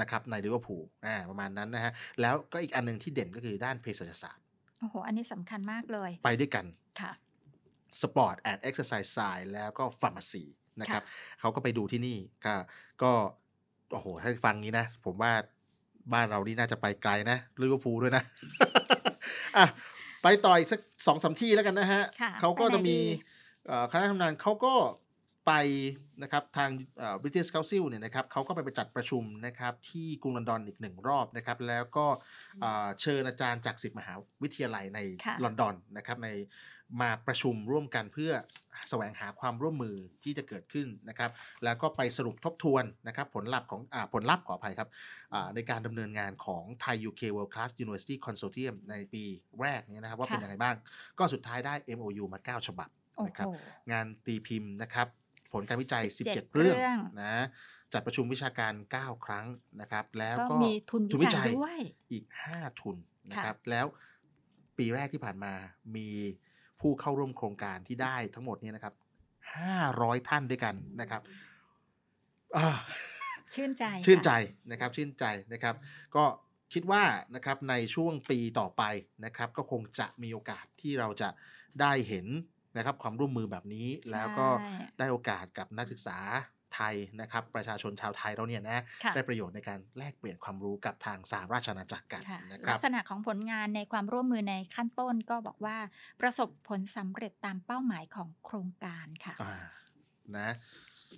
[0.02, 1.92] นะครับในลิเวอร์พูลอ่าประมาณนั้นนะฮะ
[2.22, 4.44] แล้วก็อีกอันหนึ่งที่เด่นก็คือด้านเภสัชศาสตร์
[4.80, 6.66] โอ้โห อันนี้สำคัญมากเลย ไปด้วยกัน
[7.02, 7.12] ค่ะ
[8.02, 9.18] sport and exercise science
[9.54, 10.44] แล้วก็ pharmacy
[10.82, 12.54] นะครับค่ะเขาก็ไปดูที่นี่ก็
[13.04, 13.12] ก็
[13.94, 15.32] โอ้โหถ้าฟังงี้นะ ผมว่า
[16.14, 18.24] บ้านเรานี่น่าจะไปไกลนะลิเวอร์พูลด้วยนะ
[19.58, 19.66] อะ
[20.24, 24.74] ไปต่ออีกสักสองสามที่แล้วกันนะฮะค่ะเขาก็จะมีไปไหนดีเอ่อคณะทำงานเขาก็
[25.48, 25.54] ไป
[26.24, 32.06] นะครับทางเอ่อ British Council เนี่ยนะครับเขาก็ไปจัดประชุมนะครับที่กรุงลอนดอนอีกหนึ่งรอบนะครับแล้วก็
[32.62, 36.30] เอ่อเชิญอาจารย์จากสิบมหาวิทยาลัยในค่ะลอนดอนนะครับใน
[37.02, 38.32] มาประชุมร่วมกันเพื่อ
[38.90, 41.32] แสวงหาความร่วมมือที่จะเกิดขึ้นนะครับ
[41.64, 44.90] แล้วก็ไปสรุปทบทวนนะครับผลลัพธ์ของอาผลลัพธ์ขออภัยครับ
[45.34, 49.24] อ่าในการดำเนินงานของ Thai UK World Class University Consortium ในปี
[49.62, 50.76] แรกเนี่ยนะครับว่าเป็นค่ะยังไงบ้าง
[51.20, 53.54] ก็สุดท้ายได้ MOU มา 9 ฉบับโอ้นะครับโห
[53.92, 55.08] งานตีพิมพ์นะครับ
[55.54, 57.46] ผลการวิจัย 17 17เรื่องเรื่องนะ
[57.94, 59.46] จัดประชุมวิชาการ 9 ครั้ง
[59.82, 61.80] นะครับ แล้วก็ก็มีทุนวิจัยด้วย
[62.12, 62.98] อีก 5 ทุน
[63.32, 63.86] นะครับแล้ว
[64.78, 65.54] ปีแรกที่ผ่านมา
[65.96, 66.10] มี
[66.80, 68.94] ผู้เข้าร่วมโครงการที่ได้ทั้งหมดเนี่ยนะครับ
[69.62, 71.22] 500 ท่านด้วยกันนะครับ
[72.58, 72.68] อ่า
[73.54, 75.76] ชื่นใจ ชื่นใจค่ะนะครับ ชื่นใจนะครับ
[76.16, 76.24] ก็
[76.74, 77.04] คิดว่า
[77.36, 78.84] นะครับในช่วงปีต่อไป
[79.26, 81.30] นะครับ ก็คงจะมีโอกาสที่เราจะ
[81.82, 82.28] ได้เห็น
[82.78, 86.18] นะครับความร่วมมือแบบนี้แล้วก็ใช่ได้โอกาสกับนักศึกษา
[86.76, 95.78] ไทยนะครับประชาชนชาวไทยเราเนี่ยนะค่ะได้ประโยชน์ในการแลกเปลี่ยนความรู้กับทางสหราชอาณาจักรกันค่ะนะคลัรับกษณะของผลงานในความร่วมมือในขั้นต้นก็บอกว่า
[96.22, 99.56] ประสบผลสำเร็จตามเป้าหมายของโครงการค่ะอ่า
[100.38, 100.50] นะ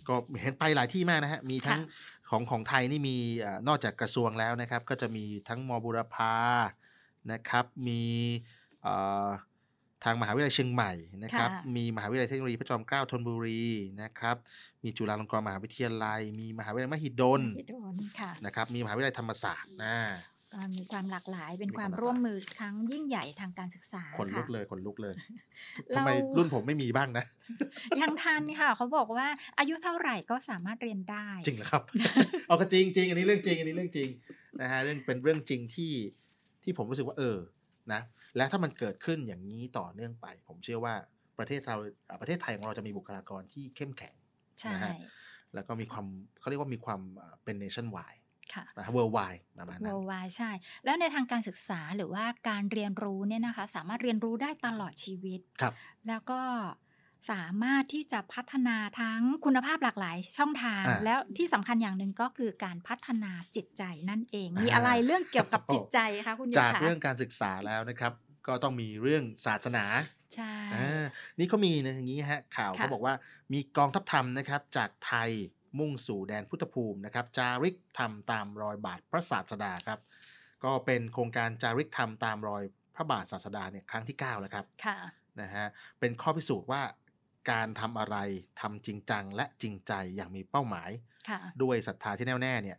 [0.07, 1.81] ก็เห็นไปหลายที่มากนะฮะ มีทั้ง
[2.29, 6.35] ของของไทยนี่มีเอ่อนอกจากกระทรวงแล้วนะครับ ก็จะมีทั้งมบุรพา
[7.31, 8.03] นะครับ มี
[8.83, 8.95] เอ่
[9.25, 9.29] อ
[10.05, 10.91] ทางมหาวิทยาลัยเชียงใหม่
[11.23, 13.63] นะครับค่ะมีมหาวิทยาลัยเทคโนโลยีพระจอมเกล้าธนบุรี
[14.01, 14.35] นะครับ
[14.83, 19.95] มีจุฬาลงกรณ์มหาวิทยาลัย มีมหาวิทยาลัยมหิดลที่โดนค่ะนะครับ มีมหาวิทยาลัยธรรมศาสตร์นะ
[20.53, 25.15] ก็มีความหลากหลายเป็นมีความความหลากหลายร่วมมือครั้งยิ่งใหญ่ทางการศึกษาขนลุกค่ะเลยขนลุกเลย
[25.89, 27.25] เราทำไมรุ่นผมไม่มีบ้างนะ
[28.01, 29.27] ยังทันค่ะ เขาบอกว่า
[29.59, 31.83] อายุเท่าไหร่ก็สามารถเรียนได้ จริงเหรอครับ
[32.47, 34.09] เอาก็จริงจริงอันนี้เรื่องจริง อันนี้เรื่องจริง
[34.61, 35.93] นะฮะเรื่องเป็นเรื่องจริงที่
[36.63, 37.37] ที่ผมรู้สึกว่าเออ
[37.93, 38.01] นะ
[38.38, 40.93] และถ้ามันเกิดขึ้นอย่างนี้ต่อเนื่องไป ผมเชื่อว่า
[41.38, 41.77] ประเทศเรา
[42.09, 44.15] อ่าประเทศไทยของเราจะมีบุคลากรที่เข้มแข็ง
[44.59, 44.93] ใช่นะฮะ
[45.53, 46.05] แล้วก็มีความ
[46.39, 48.21] เขาเรียกว่ามีความอ่าเป็น nationwide
[48.53, 50.51] ค่ะนะ worldwide ประมาณนั้น worldwide ใช่
[50.86, 55.73] แล้วในทางการศึกษาหรือว่าการเรียนรู้เนี่ยนะคะ สามารถเรียนรู้ได้ตลอดชีวิต ครับ
[56.07, 56.39] แล้วก็
[57.30, 68.13] สามารถที่จะพัฒนาทั้งคุณภาพหลากหลายช่องทางอ่าแล้วที่สำคัญอย่างหนึ่งก็คือการพัฒนาจิตใจนั่นเอง มีอ่าอะไรเรื่องเกี่ยวกับจิตใจคะคุณโยจากคะเรื่องการศึกษาแล้วนะครับ
[68.47, 69.86] ก็ต้องมีเรื่องศาสนา
[70.36, 71.05] ใช่อ่า
[71.39, 73.15] นี่เขามีนะอย่างนี้ฮะข่าวค่ะเขาบอกว่า
[73.53, 75.30] มีกองทัพธรรมนะครับจากไทย
[75.80, 79.99] มุ่งสู่แดนพุทธภูมินะครับจาริกธรรมตามรอยบาทพระศาสดาครับ
[80.63, 82.63] ก็เป็นโครงการจาริกธรรมตามรอย
[82.95, 84.97] พระบาทศาสดาเนี่ยครั้งที่ 9 แล้วครับค่ะ
[85.41, 85.65] นะฮะ
[85.99, 86.82] เป็นข้อพิสูจน์ว่า
[87.49, 88.17] การทำอะไร
[88.61, 90.89] ทำจริงจังและจริงใจอย่างมีเป้าหมาย
[91.29, 92.77] ค่ะด้วยศรัทธาที่แน่วแน่เนี่ย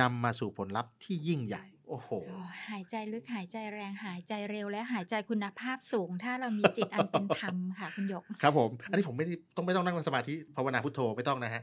[0.00, 11.62] นำมาสู่ผลลัพธ์ที่ยิ่งใหญ่ โอ้โหโอ้หายใจลึกหายใจแรงหายใจเร็วและหายใจคุณภาพสูง ถ้าเรามีจิตอันเป็นธรรมค่ะคุณหยก ครับผม อันนี้ผมไม่ได้ต้องไม่ต้องนั่งสมาธิภาวนาพุทโธไม่ต้องนะฮะ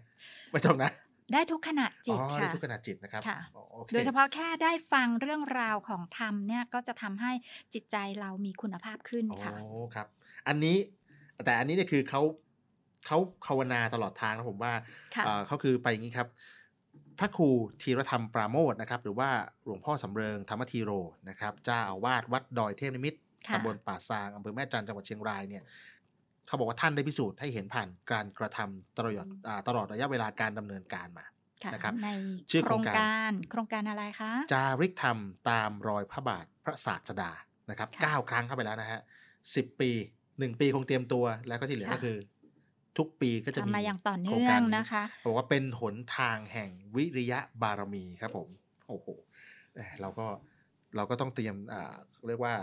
[0.52, 0.92] ไม่ต้องนะ
[1.34, 7.32] ได้ทุกขณะจิตอ๋อได้ค่ะทุกขณะจิตนะครับค่ะอ๋อโอคโดยเฉพาะแค่ได้ฟังเรื่องราวของธรรมเนี่ยก็จะทำให้
[7.74, 9.54] จิตใจเรามีคุณภาพขึ้นโอ้ค่ะ
[9.96, 10.08] ครับ
[10.48, 10.78] อันนี้
[11.46, 12.22] แต่อันนี้เนี่ยคือเขา
[13.08, 14.74] เขาภาวนาตลอดทางนะผมว่า
[15.16, 16.28] ค่ะเอ่อเขาคือไปอย่างนี้ครับ
[17.20, 17.50] พระครู
[17.82, 19.30] ธีรธรรมปราโมทนะครับ หรือว่า
[19.66, 20.92] หลวงพ่อสำเริงธรรมธีโร
[21.30, 25.64] นะครับเจ้าอาวาสวัดดอยเทพนิมิตรค่ะตำบลป่าซางอำเภอแม่จันทร์จังหวัดเชียงรายเนี่ย
[26.48, 31.26] เขาบอกว่าท่านได้พิสูจน์ให้เห็นผ่านการกระทำตลอดอ่าตลอดระยะเวลาการดำเนินการมา
[31.64, 32.10] ค่ะนะครับใน
[32.52, 35.18] ชื่อโคโครรงงการการโครงการอะไรคะ จาริกธรรม
[35.50, 37.32] ตามรอยพระบาทพระศาสดา
[37.70, 39.00] นะครับค่ะเก้าครั้งเข้าไปแล้วนะฮะ
[39.56, 39.92] สิบปี
[40.40, 42.18] หนึ่งปีคงเตรียมตัวแล้วก็ที่เหลือค่ะก็คือ
[42.98, 48.48] ทุกปีก็จะมีทำมาอย่างต่อโครเนื่งอการงนี้นะคะบอกว่าเป็นหนทางแห่งวิริยะบารมีครับผม
[48.88, 49.08] โอ้โห
[49.74, 50.28] เอ้ยเราก็
[50.96, 51.96] เราก็ต้องเตรียมอ่า
[52.28, 52.54] เรียกว่า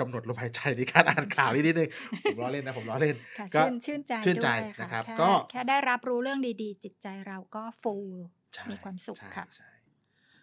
[0.00, 1.90] กำหนดลมหายใจในการอ่านข่าวนิดนิดนึง
[2.24, 7.94] ผมล้อเล่นนะผมล้อเล่นค่ะก็ชื่นชื่นใจชื่นใจด้วยค่ะนะครับแค่ก็แค่ได้รับรู้เรื่องดีๆ จิตใจเราก็ฟู
[8.54, 9.70] ใช่มีความสุขใช่ค่ะใช่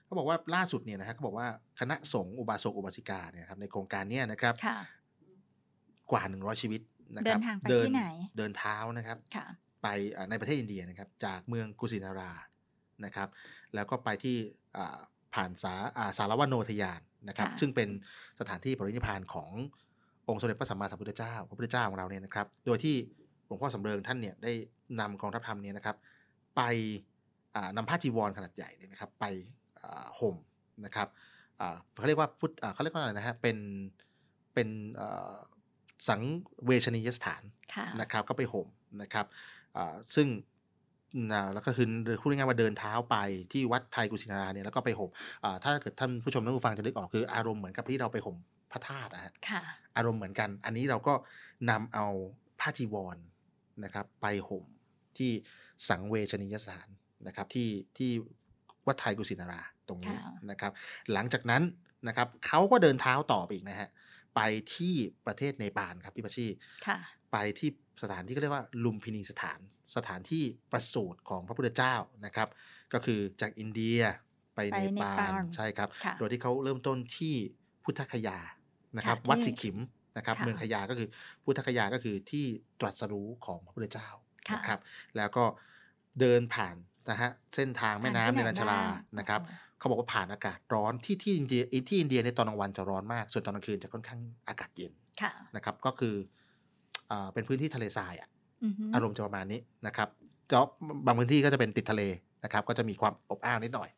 [0.06, 1.48] เขาบอกว่าล่าสุดเนี่ยนะฮะเขาบอกว่า
[1.80, 4.78] คณะสงฆ์อุบาสกอุบาสิกาเนี่ยครับในโครงการเนี้นะครับค่ะ
[6.12, 8.05] กว่า 100 ชีวิตนะค เดิรับนทางไปที่ไหน
[8.38, 9.45] เดินเท้านะครับค่ะ
[9.84, 12.32] ไปอ่าในประเทศอินเดียนะครับ จากเมืองกุสินารา
[13.05, 13.30] นะครับ
[13.76, 14.36] แล้วก็ไปที่
[14.78, 14.97] อ่า
[15.34, 17.89] ผ่านสาอ่าสารวโนทยานนะครับค่ะซึ่งเป็น
[18.39, 19.51] สถานที่ปรินิพพานของ
[20.30, 22.95] องค์สมเด็จพระสัมมาสัมพุทธเจ้า พระพุทธเจ้าของเราเนี่ยนะครับ โดยที่
[23.45, 24.51] หลวงพ่อสำเริงท่านเนี่ยได้
[24.99, 25.95] นำกองทัพธรรมเนี่ยนะครับ
[26.58, 26.62] ไป
[27.55, 29.26] อ่านำผ้าจีวรขนาดใหญ่เนี่ยนะครับ ไป
[29.84, 30.36] อ่าห่ม
[30.86, 31.08] นะครับ
[31.60, 33.58] อ่าเขาเรียกว่าพุทธอ่าเขาเรียกว่าอะไรนะฮะเป็น
[34.53, 35.34] เป็นอ่า
[36.08, 36.22] สัง
[36.66, 37.43] เวชนียสถาน
[37.74, 38.68] ค่ะนะครับ ก็ไปห่ม
[39.02, 39.26] นะครับ
[39.78, 40.28] อ่าซึ่ง
[41.32, 41.88] นะแล้วก็คือ
[42.22, 43.16] พูดง่ายๆว่าเดินเท้าไป
[43.52, 45.10] ที่วัดไทยกุสินาราเนี่ยแล้วก็ไปห่ม
[45.43, 48.38] อ่าถ้าเกิดท่านผู้ชมท่านผู้ฟังจะนึกออกคืออารมณ์เหมือนกับที่เราไปห่ม
[48.72, 49.62] พระธาตุอะฮะค่ะ
[49.98, 51.14] อารมณ์เหมือนกัน อันนี้เราก็
[51.70, 52.06] นำเอา
[52.60, 53.18] ผ้าจีวร
[53.84, 54.66] นะครับ ไปห่ม
[55.18, 55.32] ที่
[55.89, 56.88] สังเวชนียสถาน
[57.28, 58.12] นะครับที่ที่
[58.88, 60.72] วัดไทยกุสินาราตรงนี้ค่ะนะครับ
[61.14, 61.64] หลังจากนั้น
[62.08, 63.89] นะครับเขาก็เดินเท้าต่อไปอีกนะฮะ
[64.38, 64.42] ไป
[64.76, 66.48] ที่ประเทศเนปาลครับพี่ปัชชี
[66.88, 66.98] ค่ะ
[67.32, 67.70] ไปที่
[68.04, 69.60] สถานที่ก็เรียกว่าลุมพินีสถาน
[69.96, 72.48] สถานที่ประสูติของพระพุทธเจ้านะครับ
[72.94, 74.00] ก็คือจากอินเดีย
[74.56, 77.36] ไปไปเนเนปาปาลลใช่ครับค่ะโดยที่เขาเริ่มต้นที่
[77.84, 78.38] พุทธคยา
[78.98, 79.78] นะครับค่ะวัดที่สิขิม
[80.18, 81.08] นะครับค่ะเมืองคยาก็คือ
[81.44, 82.46] พุทธคยาก็คือที่
[82.80, 84.08] ตรัสรู้ของพระพุทธเจ้า
[84.50, 84.80] ค่ะนะครับ
[85.18, 85.44] แล้วก็
[86.20, 86.76] เดินผ่าน
[87.10, 88.88] นะฮะเส้นทางแม่น้ำผ่านที่ในไหนรัญชลาบ้าง
[89.20, 96.16] นะครับอ๋อ เขาบอกว่าผ่านอากาศร้อนที่ที่อินเดียที่อินเดียในตอนกลางวันจะร้อนมาก ส่วนตอนกลางคืนจะค่อนข้างอากาศเย็นค่ะนะครับ ก็คือ
[97.12, 98.30] อ่าเป็นพื้นที่ทะเลทรายอะ
[98.64, 100.10] อือฮึอารมณ์จะประมาณนี้นะครับ
[100.52, 100.58] จะ
[101.06, 102.04] บางพื้นที่ก็จะเป็นติดทะเล
[102.44, 103.90] นะครับ ก็จะมีความอบอ้าวนิดหน่อย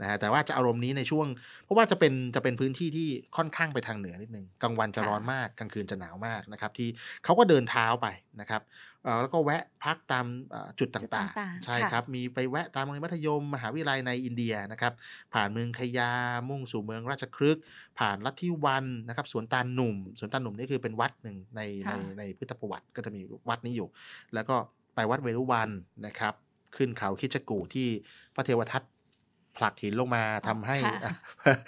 [0.00, 1.26] นะฮะแต่ว่าจะอารมณ์นี้ในช่วง
[1.64, 6.88] เพราะว่าจะเป็นจะเป็นพื้นที่ที่ค่อนข้างไปทางเหนือนิดนึงกลางวันจะร้อนมากกลางคืนจะหนาวมากนะครับ ที่
[7.24, 8.06] เขาก็เดินเท้าไป
[8.40, 8.62] นะครับ
[8.95, 14.92] เอ่อ แล้วก็แวะพักตามเอ่อจุดจุดต่างต่างๆๆใช่ค่ะครับ มีไปแวะตามโรงเรียนมัธยม มหาวิทยาลัยในอินเดียนะครับ
[15.34, 16.10] ผ่านเมืองคยา
[16.48, 17.58] มุ่งสู่เมืองราชครึก
[17.98, 23.88] ผ่านลัทธิวันนะครับสวนตาลหนุ่ม สวนตาลหนุ่มนี่คือเป็นวัดหนึ่งในในค่ะในพุทธประวัติก็จะมีวัดนี้อยู่
[24.34, 24.56] แล้วก็
[24.94, 25.70] ไปวัดเวรุวัน
[26.06, 26.34] นะครับ
[26.76, 27.88] ขึ้นเขาคิชกูที่
[28.34, 28.82] พระเทวทัต
[29.56, 31.12] ผลักหินลงมาทำให้ค่ะ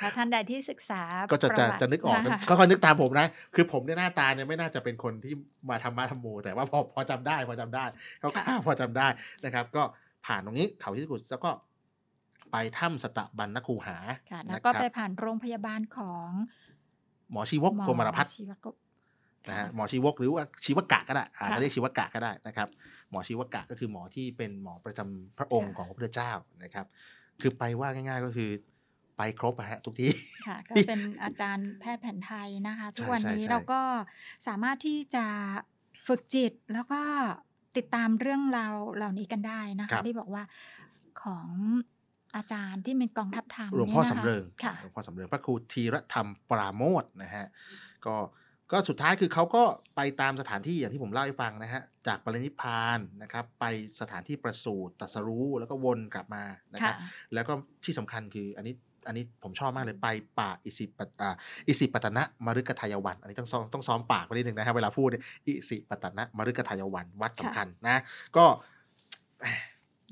[0.01, 5.35] ถ้าท่านใดที่ศึกษา ก็จะปจะระวัติจะนึกออกนะคะก็ค่อยๆนึกตามผมนะ คือผมเนี่ยหน้าตาเนี่ยไม่น่าจะเป็นคนที่
[5.71, 7.85] มาทำมาทำโมแต่ว่าพอพอจำได้ พอจำได้
[8.21, 9.09] เขาข้าวๆพอจำได้
[9.45, 9.83] นะครับ ก็
[10.27, 11.51] ผ่านตรงนี้เขาคิชกูแล้วก็
[12.53, 13.97] ไปถ้ำสตะบันนคูหา
[14.31, 16.29] ค่ะแล้วนะก็ครับไปผ่านโรงพยาบาลของ
[17.33, 18.67] หมอชีวกกรมรพัฒน์ชีวก
[19.49, 22.69] นะฮะหมอชีวกหรือว่าชีวกะก็ได้อ่าค่ะเขาเรียกชีวกะก็ได้นะครับ
[23.11, 26.33] หมอชีวกะก็คือหมอที่เป็นหมอประจำพระองค์ค่ะของพระพุทธเจ้า
[26.65, 26.87] นะครับ
[27.41, 28.51] คือไปว่าง่าย ๆ ก็คือ
[29.17, 30.11] ไปครบอะฮะทุกที่
[30.47, 33.81] ค่ะก็เป็นอาจารย์แพทย์แผนไทยนะคะ ทุกใช่วันใช่นี้ใช่เราก็
[34.47, 35.25] สามารถที่จะ
[36.07, 37.01] ฝึกจิตแล้วก็
[37.77, 40.43] ติดตามเรื่องราวเหล่านี้กันได้นะครัคะบที่บอกว่า
[41.23, 41.49] ของ
[42.37, 47.47] อาจารย์ที่เป็นกองทัพธรรมหลวงพ่อนี่สำนะคะเริงค่ะหลวงพ่อสำเริงพระครูธีรธรรมปราโมทนะฮะ
[48.07, 48.15] ก็
[48.73, 49.63] ก็สุดท้ายคือเขาก็
[49.97, 53.65] ไปตามสถานที่อย่างที่ผมเล่าให้ฟังนะฮะจากปรินิพพานนะครับไป
[54.01, 57.53] สถานที่ประสูติตรัสรู้แล้วก็วนกลับมานะครับค่ะแล้วก็
[57.85, 58.75] ที่สำคัญคืออันนี้
[59.07, 60.09] อันนี้ผมชอบมากเลยไป
[60.39, 61.35] ป่าอิสิปตอ่า
[61.69, 68.03] อิสิปตนะมฤคทายวัน อันนี้ต้องซ้อมต้องซ้อมปากไว้นิดนึงนะครับเวลาพูดเนี่ยอิสิปตนะมฤคทายวันวัดสำคัญนะ
[68.37, 68.45] ก็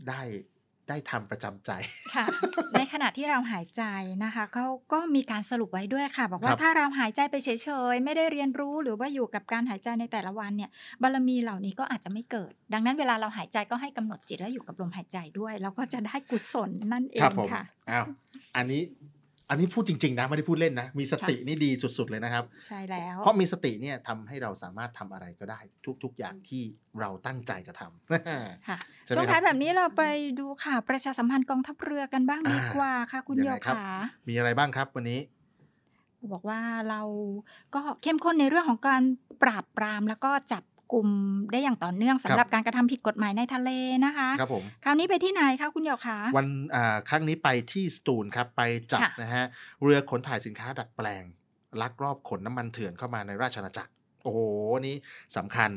[0.08, 0.20] ได้
[0.88, 1.70] ได้ทำประจำใจ
[2.14, 2.26] ค่ะ
[2.74, 3.82] ในขณะที่เราหายใจ
[4.24, 7.48] นะคะเขาก็มีการสรุปไว้ด้วยค่ะ บอกว่าครับถ้าเราหายใจไปเฉ
[7.92, 10.70] ยๆ ไม่ได้เรียนรู้หรือว่าอยู่กับการหายใจในแต่ละวันเนี่ย
[11.02, 18.04] บารมีเหล่านี้ก็อาจจะไม่เกิด ดังนั้นเวลาเราหายใจก็ให้กำหนดจิตแล้วอยู่กับลมหายใจด้วย เราก็จะได้กุศลนั่นเอครับงผมค่ะอ้าว
[18.56, 18.82] อันนี้
[19.50, 25.60] อันนี้พูดจริงๆนะไม่ได้พูดเล่นนะ มีสตินี่ดีสุดๆเลยนะครับ ใช่แล้ว เพราะมีสติเนี่ยทำให้เราสามารถทำอะไรก็ได้
[26.04, 26.62] ทุกๆอย่างที่
[27.00, 30.02] เราตั้งใจจะทำค่ะใช่ไหมช่วงครับท้ายแบบนี้เราไป
[30.40, 33.88] ดูข่าวประชาสัมพันธ์กองทัพเรือกันบ้างดีอ่ากว่าค่ะ คุณยังโยไงครับขา
[34.28, 35.20] มีอะไรบ้างครับวันนี้
[36.32, 37.02] บอกว่าเรา
[37.74, 39.02] ก็เข้มข้นในเรื่องของการ
[39.42, 41.08] ปราบปรามแล้วก็จับ กลุ่ม
[41.52, 43.70] ได้อย่างต่อเนื่องสำหรับการกระทำผิดกฎหมายในทะเล
[44.04, 48.62] นะคะครับผมคราวนี้ไปที่ไหนคะคุณโยขาวันอ่าครั้งนี้ไปที่สตูลครับไป
[48.92, 49.44] จับค่ะนะฮะ
[49.82, 51.24] เรือขนถ่ายสินค้าดัดแปลง
[51.80, 53.90] ลักลอบขนน้ำมันเถื่อนเข้ามาในราชอาณาจักร
[54.22, 54.38] โอ้โห
[54.86, 54.94] นี่
[55.36, 55.70] สำคัญ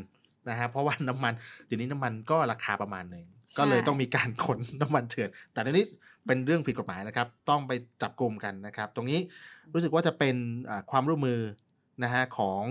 [0.49, 1.33] นะฮะเพราะว่าน้ำมัน
[1.65, 3.25] เดี๋ยวนี้น้ำมันก็ราคาประมาณหนึ่ง
[3.57, 5.85] ก็เลยต้องมีการขนน้ำมันเถื่อน แต่ในนี้
[6.25, 9.19] เป็นเรื่องผิดกฎหมายนะครับ ต้องไปจับกลุ่มกันนะครับ ตรงนี้
[9.73, 10.35] รู้สึกว่าจะเป็น
[10.69, 11.39] อ่าความร่วมมือ
[12.03, 12.63] นะฮะของ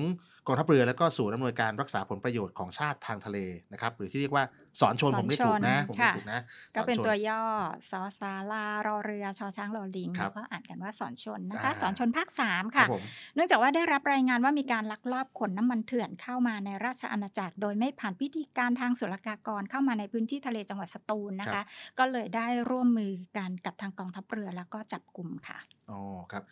[0.46, 3.38] กองทัพเรือแล้วก็ศูนย์อำนวยการรักษาผลประโยชน์ของชาติทางทะเล
[3.72, 4.44] นะครับหรือที่เรียกว่า
[4.80, 6.40] สอนชนผมไม่ถูกนะผมไม่ค่ะถูกนะ
[6.76, 7.42] ก็เป็นสอชตัวย่อ
[7.90, 13.02] สอสาลารอเรือชอช้างรอลิงครับแล้วก็อ่านกันว่าสอนชนนะคะอ่าสอนชนภาคสามครัค่ะบผม
[13.34, 21.64] เนื่องจากว่าได้รับรายงานว่ามีการลักลอบขนน้ำมันเถื่อนเข้ามาในราชอาณาจักร โดยไม่ผ่านพิธีการทางศุลกากรเข้ามาในพื้นที่ทะเลจังหวัดสตูลนะครัคะบ
[21.98, 25.58] ก็เลยได้ร่วมมือกันกับทางกองทัพเรือแล้วก็จับกลุ่มค่ะ
[25.90, 25.98] อ๋อ
[26.32, 26.42] ครับ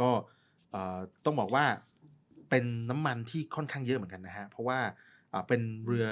[0.00, 0.08] ก็
[0.70, 1.64] เอ่อต้องบอกว่า
[2.50, 4.78] เป็นน้ำมันที่ค่อนข้างเยอะเหมือนกันนะฮะ เพราะว่า
[5.30, 6.06] เอ่อเป็นเรือ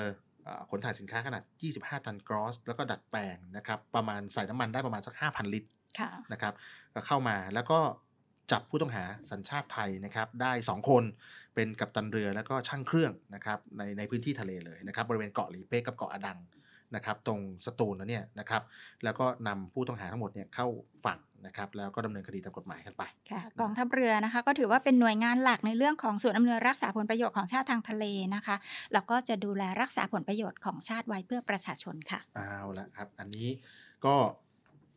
[0.44, 1.42] เอ่อขนถ่ายสินค้าขนาด
[1.74, 6.54] 25 ตันกรอส แล้วก็ดัดแปลงนะครับ ประมาณใส่น้ำมันได้ประมาณสัก 5,000 ลิตรค่ะนะครับ
[6.94, 7.80] ก็เข้ามาแล้วก็
[8.52, 11.04] จับผู้ต้องหาสัญชาติไทยนะครับ ได้ 2 คน
[11.54, 16.38] เป็นกัปตันเรือแล้วก็ช่างเครื่องนะครับในในพื้นที่ทะเลเลยนะครับ บริเวณเกาะหลีเป๊กกับเกาะอดัง
[16.96, 18.62] นะครับตรงสตูลแล้วเนี่ยนะครับ
[19.04, 20.66] แล้วก็นำผู้ต้องหาทั้งหมดเนี่ยเข้า
[21.06, 28.56] ฝั่งนะครับแล้วก็ดำเนินคดีตามกฎหมายกันไปค่ะกองทัพเรือนะคะ ก็ถือว่าเป็นหน่วยงานหลักในเรื่องของส่วนย์อำนวยรักษาผลประโยชน์ของชาติทางทะเลนะคะ
[28.92, 33.48] แล้วก็จะดูแลรักษาผลประโยชน์ของชาติไว้เพื่อประชาชนค่ะเอาละครับ อันนี้
[34.06, 34.14] ก็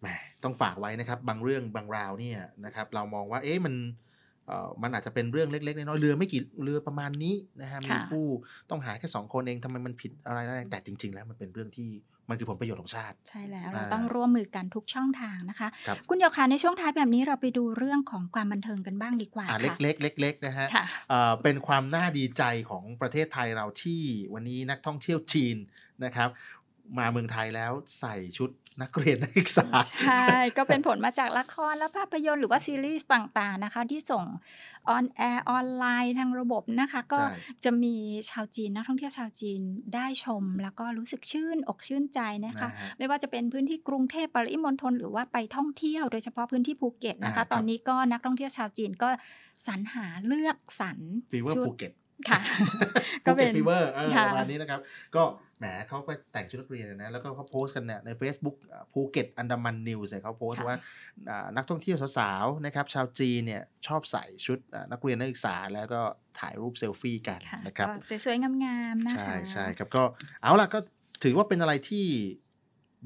[0.01, 0.07] แหม
[0.43, 4.05] ต้องฝากไว้นะครับ บางเรื่องบางราวเนี่ยนะครับเรามองว่าเอ๊ะมันเอ่อ
[4.83, 8.25] มันอาจจะเป็นเรื่องเล็กๆน้อยๆเรือไม่กี่เรือประมาณนี้นะฮะมีค่ะผู้
[8.69, 11.89] ต้องหาแค่สองคนเองทำไมมันผิดอะไรนะแต่จริง ๆ แล้วมันเป็นเรื่องที่
[12.29, 24.01] มันคือผลประโยชน์ของชาติ ใช่แล้วเราอ่าต้องร่วมมือกันทุกช่องทางนะคะครับคุณโยคะในช่วงท้ายแบบนี้เราไปดูเรื่องของความบันเทิงกันบ้างดีกว่าอ่าค่ะเล็กๆเล็กๆนะฮะค่ะเอ่อเป็นความน่าดีใจของประเทศไทยเราที่
[24.33, 25.57] วันนี้นักท่องเที่ยวจีน
[26.05, 26.29] นะครับ
[26.97, 28.49] มาเมืองไทยแล้วใส่ชุด
[28.81, 29.67] นักเรียนนักศึกษา
[30.05, 34.25] ใช่ ก็เป็นผลมาจากละครและภาพยนตร์หรือว่าซีรีส์ต่างๆนะคะ ที่ส่ง
[34.89, 37.95] on air ออนไลน์ทางระบบนะคะ ก็ใช่จะมี
[38.29, 39.61] ชาวจีนนักท่องเที่ยวชาวจีน
[39.95, 49.09] ได้ชม แล้วก็รู้สึกชื่นอกชื่นใจนะคะนะฮะไม่ว่าจะเป็นพื้นที่กรุงเทพปริมณฑลหรือว่าไปท่องเที่ยวโดยเฉพาะพื้นที่ภูเก็ตนะอ่าครัคะบตอนนี้ก็นักท่องเที่ยวชาวจีนก็
[49.67, 50.97] สรรหาเลือกสรร
[51.31, 51.91] fever ชุดภูเก็ต
[52.29, 52.39] ค่ะ
[53.23, 54.79] ภูเก็ต fever เออค่ะประมาณนี้นะครับ
[55.15, 55.23] ก็
[55.59, 60.75] แหมเขาไปแต่งชุดนักเรียนนะแล้วก็เขาโพสต์กันเนี่ยใน Facebook อ่าภูเก็ตอันดามันนิวส์เนี่ยเขาโพสต์ว่า
[61.29, 66.01] อ่านักท่องเที่ยวสาวๆนะครับชาวจีนเนี่ยชอบใส่ชุดอ่านักเรียนนักศึกษาแล้วก็
[66.39, 67.95] ถ่ายรูปเซลฟี่กันค่ะนะครับก็
[68.25, 68.51] สวยๆ งา
[68.93, 70.03] มๆนะคะใช่ใช่ครับก็
[70.43, 70.79] เอาล่ะก็
[71.23, 72.05] ถือว่าเป็นอะไรที่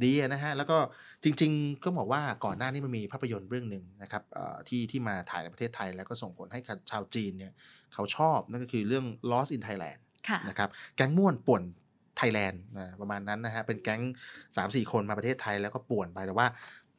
[0.03, 0.77] ดีอะนะฮะแล้วก็
[1.23, 7.53] จริง ๆ ก็บอกว่าก่อนหน้านี้มันมีภาพยนตร์เรื่องหนึ่งนะครับเอ่อที่ที่มาถ่ายในประเทศไทยแล้วก็ส่งผลให้กับชาวจีนเนี่ย
[7.93, 11.61] เขาชอบนั่นก็คือเรื่อง Lost in Thailand ค่ะนะครับแก๊งม่วนป่วน
[12.17, 14.01] ไทยแลนด์นะประมาณนั้นนะฮะเป็นแก๊ง
[14.39, 16.47] 3 4 คนมาประเทศไทยแล้วก็ป่วนไปแต่ว่า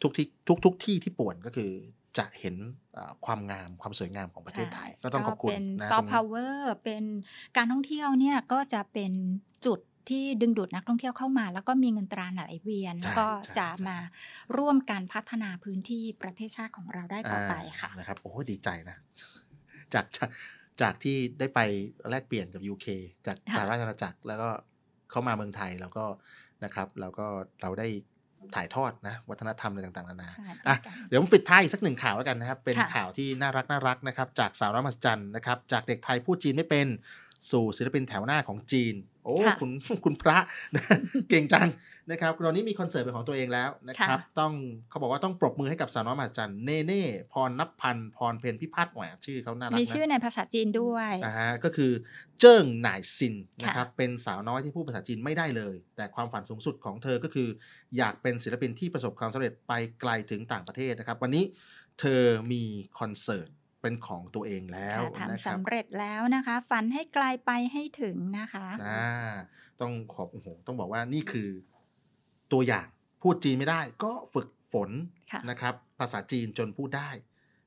[0.03, 1.71] ทุกที่ทุกทุกที่ที่ป่วนก็คือ
[2.19, 2.57] จะเห็น
[2.93, 7.05] เอ่อความงามความสวยงามของประเทศไทย ก็ต้องขอบคุณเป็นนะซอตฟรงต์นี้พาวเวอร์เป็น
[7.57, 9.13] การท่องเที่ยวเนี่ยก็จะเป็น
[9.67, 9.79] จุด
[10.11, 13.97] ที่ดึงดูดนักท่องเที่ยวเข้ามา แล้วก็มีเงินตราไหลเวียนใช่แล้วก็ใช่จะมา
[14.59, 18.97] ร่วมกันพัฒนาพื้นที่ประเทศชาติของเราได้ต่อไปค่ะานะครับโอ้ยดีใจนะ
[19.95, 20.05] จาก
[20.81, 21.61] จากจากที่ได้ไป
[22.11, 22.87] แลกเปลี่ยนกับ UK
[23.27, 24.49] จากค่ะสหราชอาณาจักรแล้วก็
[25.11, 26.05] เข้ามาเมืองไทยแล้วก็
[26.65, 27.27] นะครับแล้วก็
[27.63, 27.89] เราได้
[28.55, 36.87] ถ่ายทอดนะวัฒนธรรมอะไรต่างๆนานาใช่อะเป็นการเดี๋ยวผมปิดท้ายอีกสักหนึ่งข่าวแล้วกันนะครับ เป็นค่ะข่าวที่น่ารักน่ารักนะครับ จากสาวน้อยมหัศจรรย์นะครับ จากเด็กไทยพูดจีนไม่เป็น
[37.51, 38.95] สู่ศิลปินแถวหน้าของจีน
[39.25, 39.71] โอ้ค่ะคุณ
[40.05, 40.39] คุณพระ
[41.29, 41.69] เก่งจัง
[42.11, 44.53] นะครับตอนนี้มีคอนเสิร์ตเป็นของตัวเองแล้วนะครับค่ะต้อง
[44.91, 51.93] เขาบอกว่าต้องปรบมือให้กับสาวน้อยมหัศจรรย์เน่เน่พรนับพันธ์พรเพนพิพัฒน์แหมชื่อเขาน่ารักมีนะชื่อในภาษาจีนด้วยนะฮะก็คือ
[52.41, 57.49] เจิ้งหน่ายซินนะครับค่ะเป็นสาวน้อยที่พูดภาษาจีนไม่ได้เลย แต่ความฝันสูงสุดของเธอก็คือ
[57.97, 61.45] อยากเป็นศิลปินที่ประสบความสำเร็จไปไกลถึงต่างประเทศนะครับ วันนี้
[62.01, 62.63] เธอมี
[62.99, 63.49] คอนเสิร์ต
[63.83, 69.07] เป็นของตัวเองแล้วค่ะนะคทำรับสำเร็จแล้วนะคะ ฝันให้ไกลไปให้ถึงนะคะอ่า
[69.81, 71.49] ต้องขอบโอ้โหต้องบอกว่านี่คือ
[72.53, 72.87] ตัวอย่าง
[73.23, 74.91] พูดจีนไม่ได้ ก็ฝึกฝน
[75.33, 77.11] ค่ะนะครับ ภาษาจีนจนพูดได้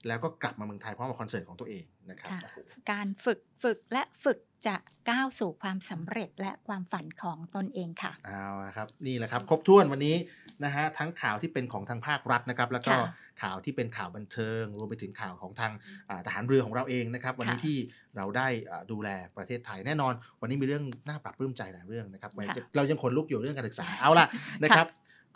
[0.08, 2.58] แล้วก็กลับมาเมืองไทยพร้อมกับคอนเสิร์ตของตัวเองนะครับค่ะโอ้โห
[2.92, 4.76] การฝึกฝึกและฝึก จะ
[5.10, 10.16] ก้าวสู่ความสำเร็จและความฝันของตนเองค่ะเอาละครับนี่แหละครับ ครบถ้วนวันนี้
[10.64, 13.10] นะฮะทั้งข่าวที่เป็นของทางภาครัฐนะครับ แล้วก็ค่ะ
[13.44, 15.72] ข่าวที่เป็นข่าวบันเทิง รวมไปถึงข่าวของทาง
[16.10, 17.78] อ่าทหารเรือของเราเองนะครับ วันนี้ค่ะที่
[18.18, 24.28] เราได้อ่าดูแลประเทศไทยแน่นอน วันนี้มีเรื่องน่าปรับปลื้มใจหลายเรื่องนะครับไว้ค่ะเรายังขนลุกอยู่เรื่องการศึกษาเอาล่ะ
[24.64, 24.88] นะครับ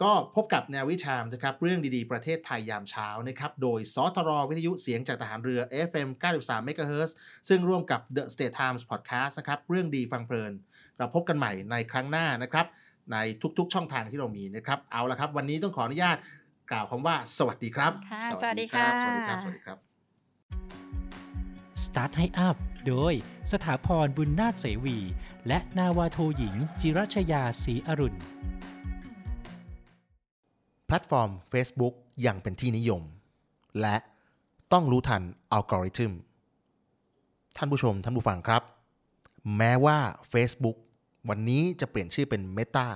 [0.04, 7.12] ก็พบกับแนววิชามนะครับเรื่องดีๆ ประเทศไทยยามเช้านะครับโดยสทรวิทยุเสียงจากทหารเรือ FM 93 MHz
[7.50, 10.54] ซึ่งร่วมกับ The State Times Podcast นะครับเรื่องดีฟังเพลิน
[10.98, 12.66] เราพบกันใหม่ในครั้งหน้านะครับ
[13.12, 13.18] ใน
[13.58, 16.18] ทุกๆช่องทางที่เรามีนะครับเอาละครับวันนี้ต้องขออนุญาต
[16.72, 19.78] กล่าวคำว่า สวัสดีครับค่ะสวัสดีครัค่ะสวัสดีครับสวัสดีครับ
[21.84, 22.56] Start ให้อัพ
[22.88, 23.14] โดย
[23.52, 24.98] สถาพรบุญนาถเสวี
[25.48, 28.20] และนาวาโทหญิง จิรัชยาศรีอรุณ
[30.92, 31.94] แพลตฟอร์ม Facebook
[32.26, 33.04] ยังเป็นที่นิยม
[33.82, 33.96] และ
[34.74, 35.22] ต้องรู้ทัน
[35.52, 36.12] อัลกอริทึม
[37.58, 38.62] ท่านผู้ชม ท่านผู้ฟังครับ
[39.58, 39.98] แม้ว่า
[40.34, 40.78] Facebook
[41.30, 42.88] วันนี้จะเปลี่ยนชื่อเป็น Meta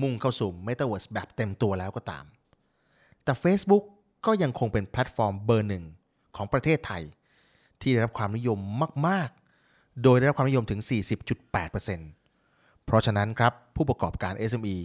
[0.00, 2.24] มุ่งเข้าสู่ Metaverse แบบเต็มตัวแล้วก็ตาม
[3.24, 3.84] แต่ Facebook
[4.26, 5.84] ก็ยังคงเป็นแพลตฟอร์มเบอร์หนึ่ง
[6.36, 7.02] ของประเทศไทย
[7.80, 8.58] ที่ได้รับความนิยม
[9.08, 9.30] มาก
[9.66, 10.80] ๆ โดยได้รับความนิยมถึง
[11.42, 14.76] 40.8%เพราะฉะนั้นครับผู้ประกอบการ SME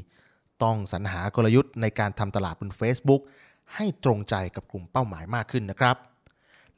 [0.64, 3.22] ต้องสรรหากลยุทธ์ในการทำตลาดบน Facebook
[3.76, 5.96] ให้ตรงใจกับกลุ่มเป้าหมายมากขึ้นนะครับ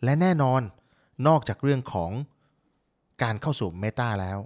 [0.03, 0.61] และแน่นอน
[1.27, 2.11] นอกจากเรื่องของ
[3.23, 4.39] การเข้าสู่ Meta แล้ว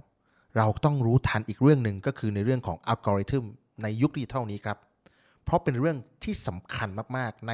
[0.56, 3.44] เราต้องรู้ทันอีกเรื่องหนึ่งก็คือในเรื่องของอัลกอริทึม
[3.82, 4.78] ในยุคดิจิทัลนี้ครับ
[5.44, 7.52] เพราะเป็นเรื่องที่สำคัญมากๆ ใน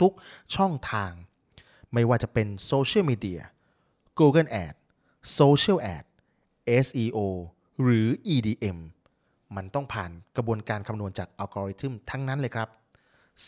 [0.00, 1.12] ทุกๆช่องทาง
[1.92, 3.40] ไม่ว่าจะเป็นโซเชียลมีเดีย
[4.18, 4.74] Google Ad
[5.38, 6.04] Social Ad
[6.86, 7.18] SEO
[7.82, 8.78] หรือ EDM
[9.56, 12.68] มันต้องผ่านกระบวนการคำนวณจากอัลกอริทึมทั้งนั้นเลยครับ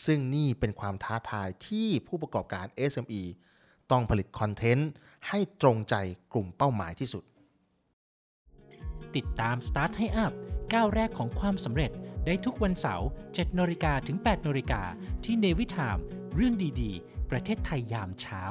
[0.05, 3.23] ซึ่งนี่เป็นความท้าทายที่ผู้ประกอบการ SME
[3.91, 4.91] ต้องผลิตคอนเทนต์
[5.29, 5.95] ให้ตรงใจ
[6.33, 7.25] กลุ่มเป้าหมายที่สุด
[9.17, 10.33] ติดตาม Start ให้ Up
[10.73, 11.91] ก้าวแรกของความสำเร็จ
[12.27, 14.83] ได้ทุกวันเสาร์7นาฬิกาถึง8นาฬิกา
[15.25, 15.99] ที่ Navy Time
[16.35, 18.43] เรื่องดีๆ ประเทศไทยยามเช้า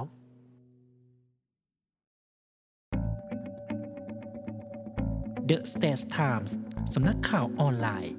[5.45, 8.13] เดอะสเต t ไทมส์ำนักข่าวออนไลน์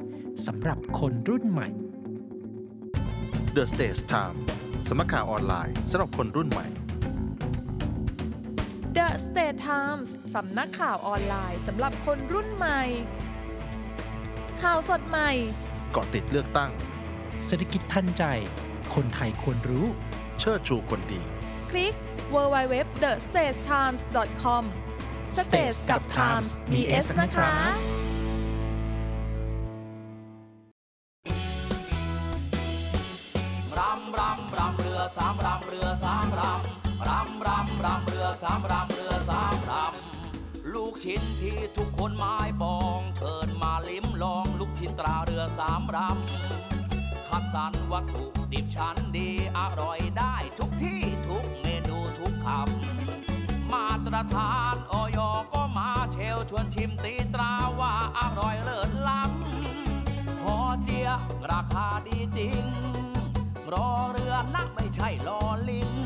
[0.46, 1.68] สำหรับคนรุ่นใหม่
[3.56, 4.36] The States Times
[4.88, 6.66] สำนักข่าวออนไลน์สำหรับคนรุ่นใหม่
[8.96, 12.80] The State Times สำนักข่าวออนไลน์สำหรับคนรุ่นใหม่
[14.62, 15.30] ข่าวสดใหม่
[15.92, 16.70] เกาะติดเลือกตั้ง
[17.46, 18.24] เศรษฐกิจทันใจ
[18.94, 19.86] คนไทยควรรู้
[20.40, 21.22] เชิดชูคนดี
[21.70, 21.94] คลิก
[22.34, 24.64] www.thestagetimes.com
[25.44, 27.52] Stage กับ Times มี S นะคะ
[37.86, 55.18] รำเรือสามรำเรือสามรำลูกชิ้นที่ทุกคนหมายปองเชิญมาลิ้มลองลูกชิ้นตราเรือสามรำคัดสรรวัตถุดิบชั้นดีอร่อยได้ทุกที่ทุกเมนูทุกคำมาตรฐานออย
[55.52, 61.08] ก็มาเชลชวนชิมตีตราว่าอร่อยเลิศล้ำหอเจีย
[61.50, 62.64] ราคาดีจริง
[63.72, 66.05] รอเรือนะไม่ใช่รอลิง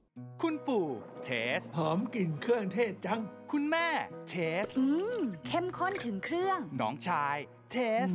[0.41, 0.87] คุณปู่
[1.23, 3.87] เทส หอมกลิ่นเครื่องเทศจัง คุณแม่
[4.29, 4.85] เทส อื
[5.17, 7.37] ม เข้มข้นถึงเครื่อง น้องชาย
[7.71, 8.07] เทส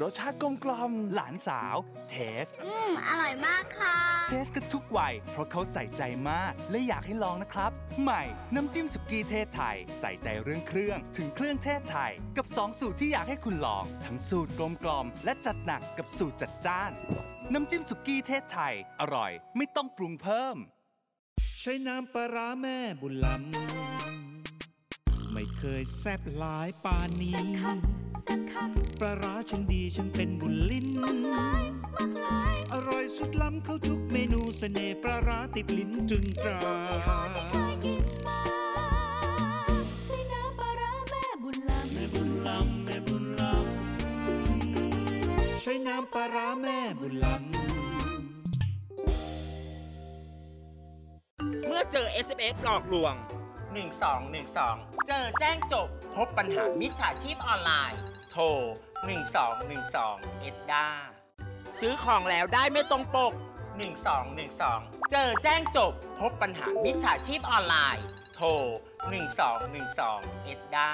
[0.00, 1.76] รสชาติกลมกล่อมหลานสาว
[2.10, 3.96] เทส อืม อร่อยมากค่ะ
[4.28, 7.70] เทสกันทุกวัย เพราะเขาใส่ใจมาก และอยากให้ลองนะครับ
[8.02, 8.22] ใหม่
[8.54, 16.92] น้ำจิ้มสุกี้เทศไทย ใส่ใจเรื่องเครื่อง ถึงเครื่องเทศไทย กับ 2 สูตรที่อยากให้คุณลอง ทั้งสูตรกลมกล่อม และจัดหนักกับสูตรจัดจ้าน
[17.52, 20.58] น้ำจิ้มสุกี้เทศไทย อร่อย ไม่ต้องปรุงเพิ่ม
[21.60, 27.38] ใช้น้ำปลาร้าแม่บุญลำไม่เคยแซบหลายปานนี้
[29.00, 30.88] ปลาร้าฉันดีฉันเป็นบุญลิ้น
[32.72, 36.60] อร่อยสุดล้ำเข้าทุกเมนูเสน่ห์ปลาร้าติดลิ้นตรึงตรา
[40.04, 40.58] ใช้น้ำ
[46.12, 47.71] ปลาร้าแม่บุญลำ
[51.74, 53.14] มื่อเจอ SMS หลอกลวง
[54.10, 58.00] 1212 เจอแจ้งจบ พบปัญหามิจฉาชีพออนไลน์
[58.30, 58.44] โทร
[59.42, 60.86] 1212 เอ็ดดา
[61.80, 63.32] ซื้อของแล้วได้ไม่ตรงปก
[64.22, 68.04] 1212 เจอแจ้งจบ พบปัญหามิจฉาชีพออนไลน์
[68.34, 68.48] โทร
[69.66, 70.90] 1212 เอ็ดดา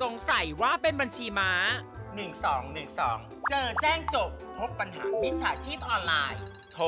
[0.00, 1.52] สงสัยว่าเป็นบัญชีม้า
[2.70, 6.42] 1212 เจอแจ้งจบ พบปัญหามิจฉาชีพออนไลน์
[6.72, 6.86] โทร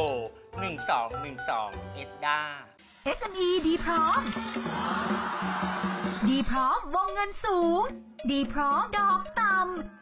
[0.95, 2.41] 1212 เอ็ดดา
[3.19, 4.21] SME ดีพร้อม
[6.29, 7.83] ดีพร้อมวงเงินสูง
[8.31, 10.02] ดีพร้อมดอกต่ำ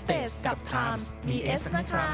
[0.00, 2.08] สเตสกับ Times มี S นะคะ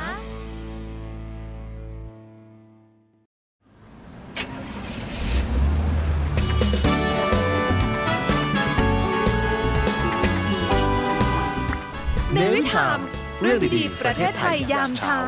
[12.32, 12.98] เนวิชาม
[13.40, 15.20] เรื่องดีๆ ประเทศไทยยามเช้า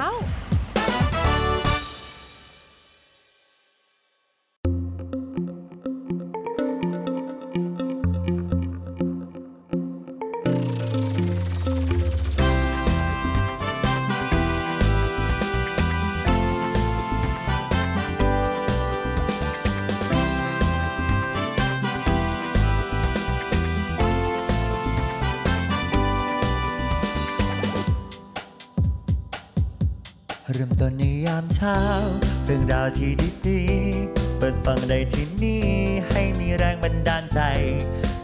[32.98, 33.12] ที่
[33.48, 35.64] ดีๆ เปิดฟังได้ที่นี่
[36.10, 37.40] ให้มีแรงบันดาลใจ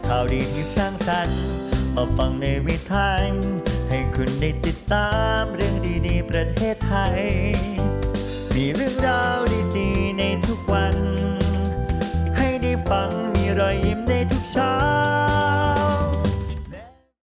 [0.06, 1.40] ข่าวดีที่สร้างสรรค์
[1.94, 3.08] มาฟังในวิถี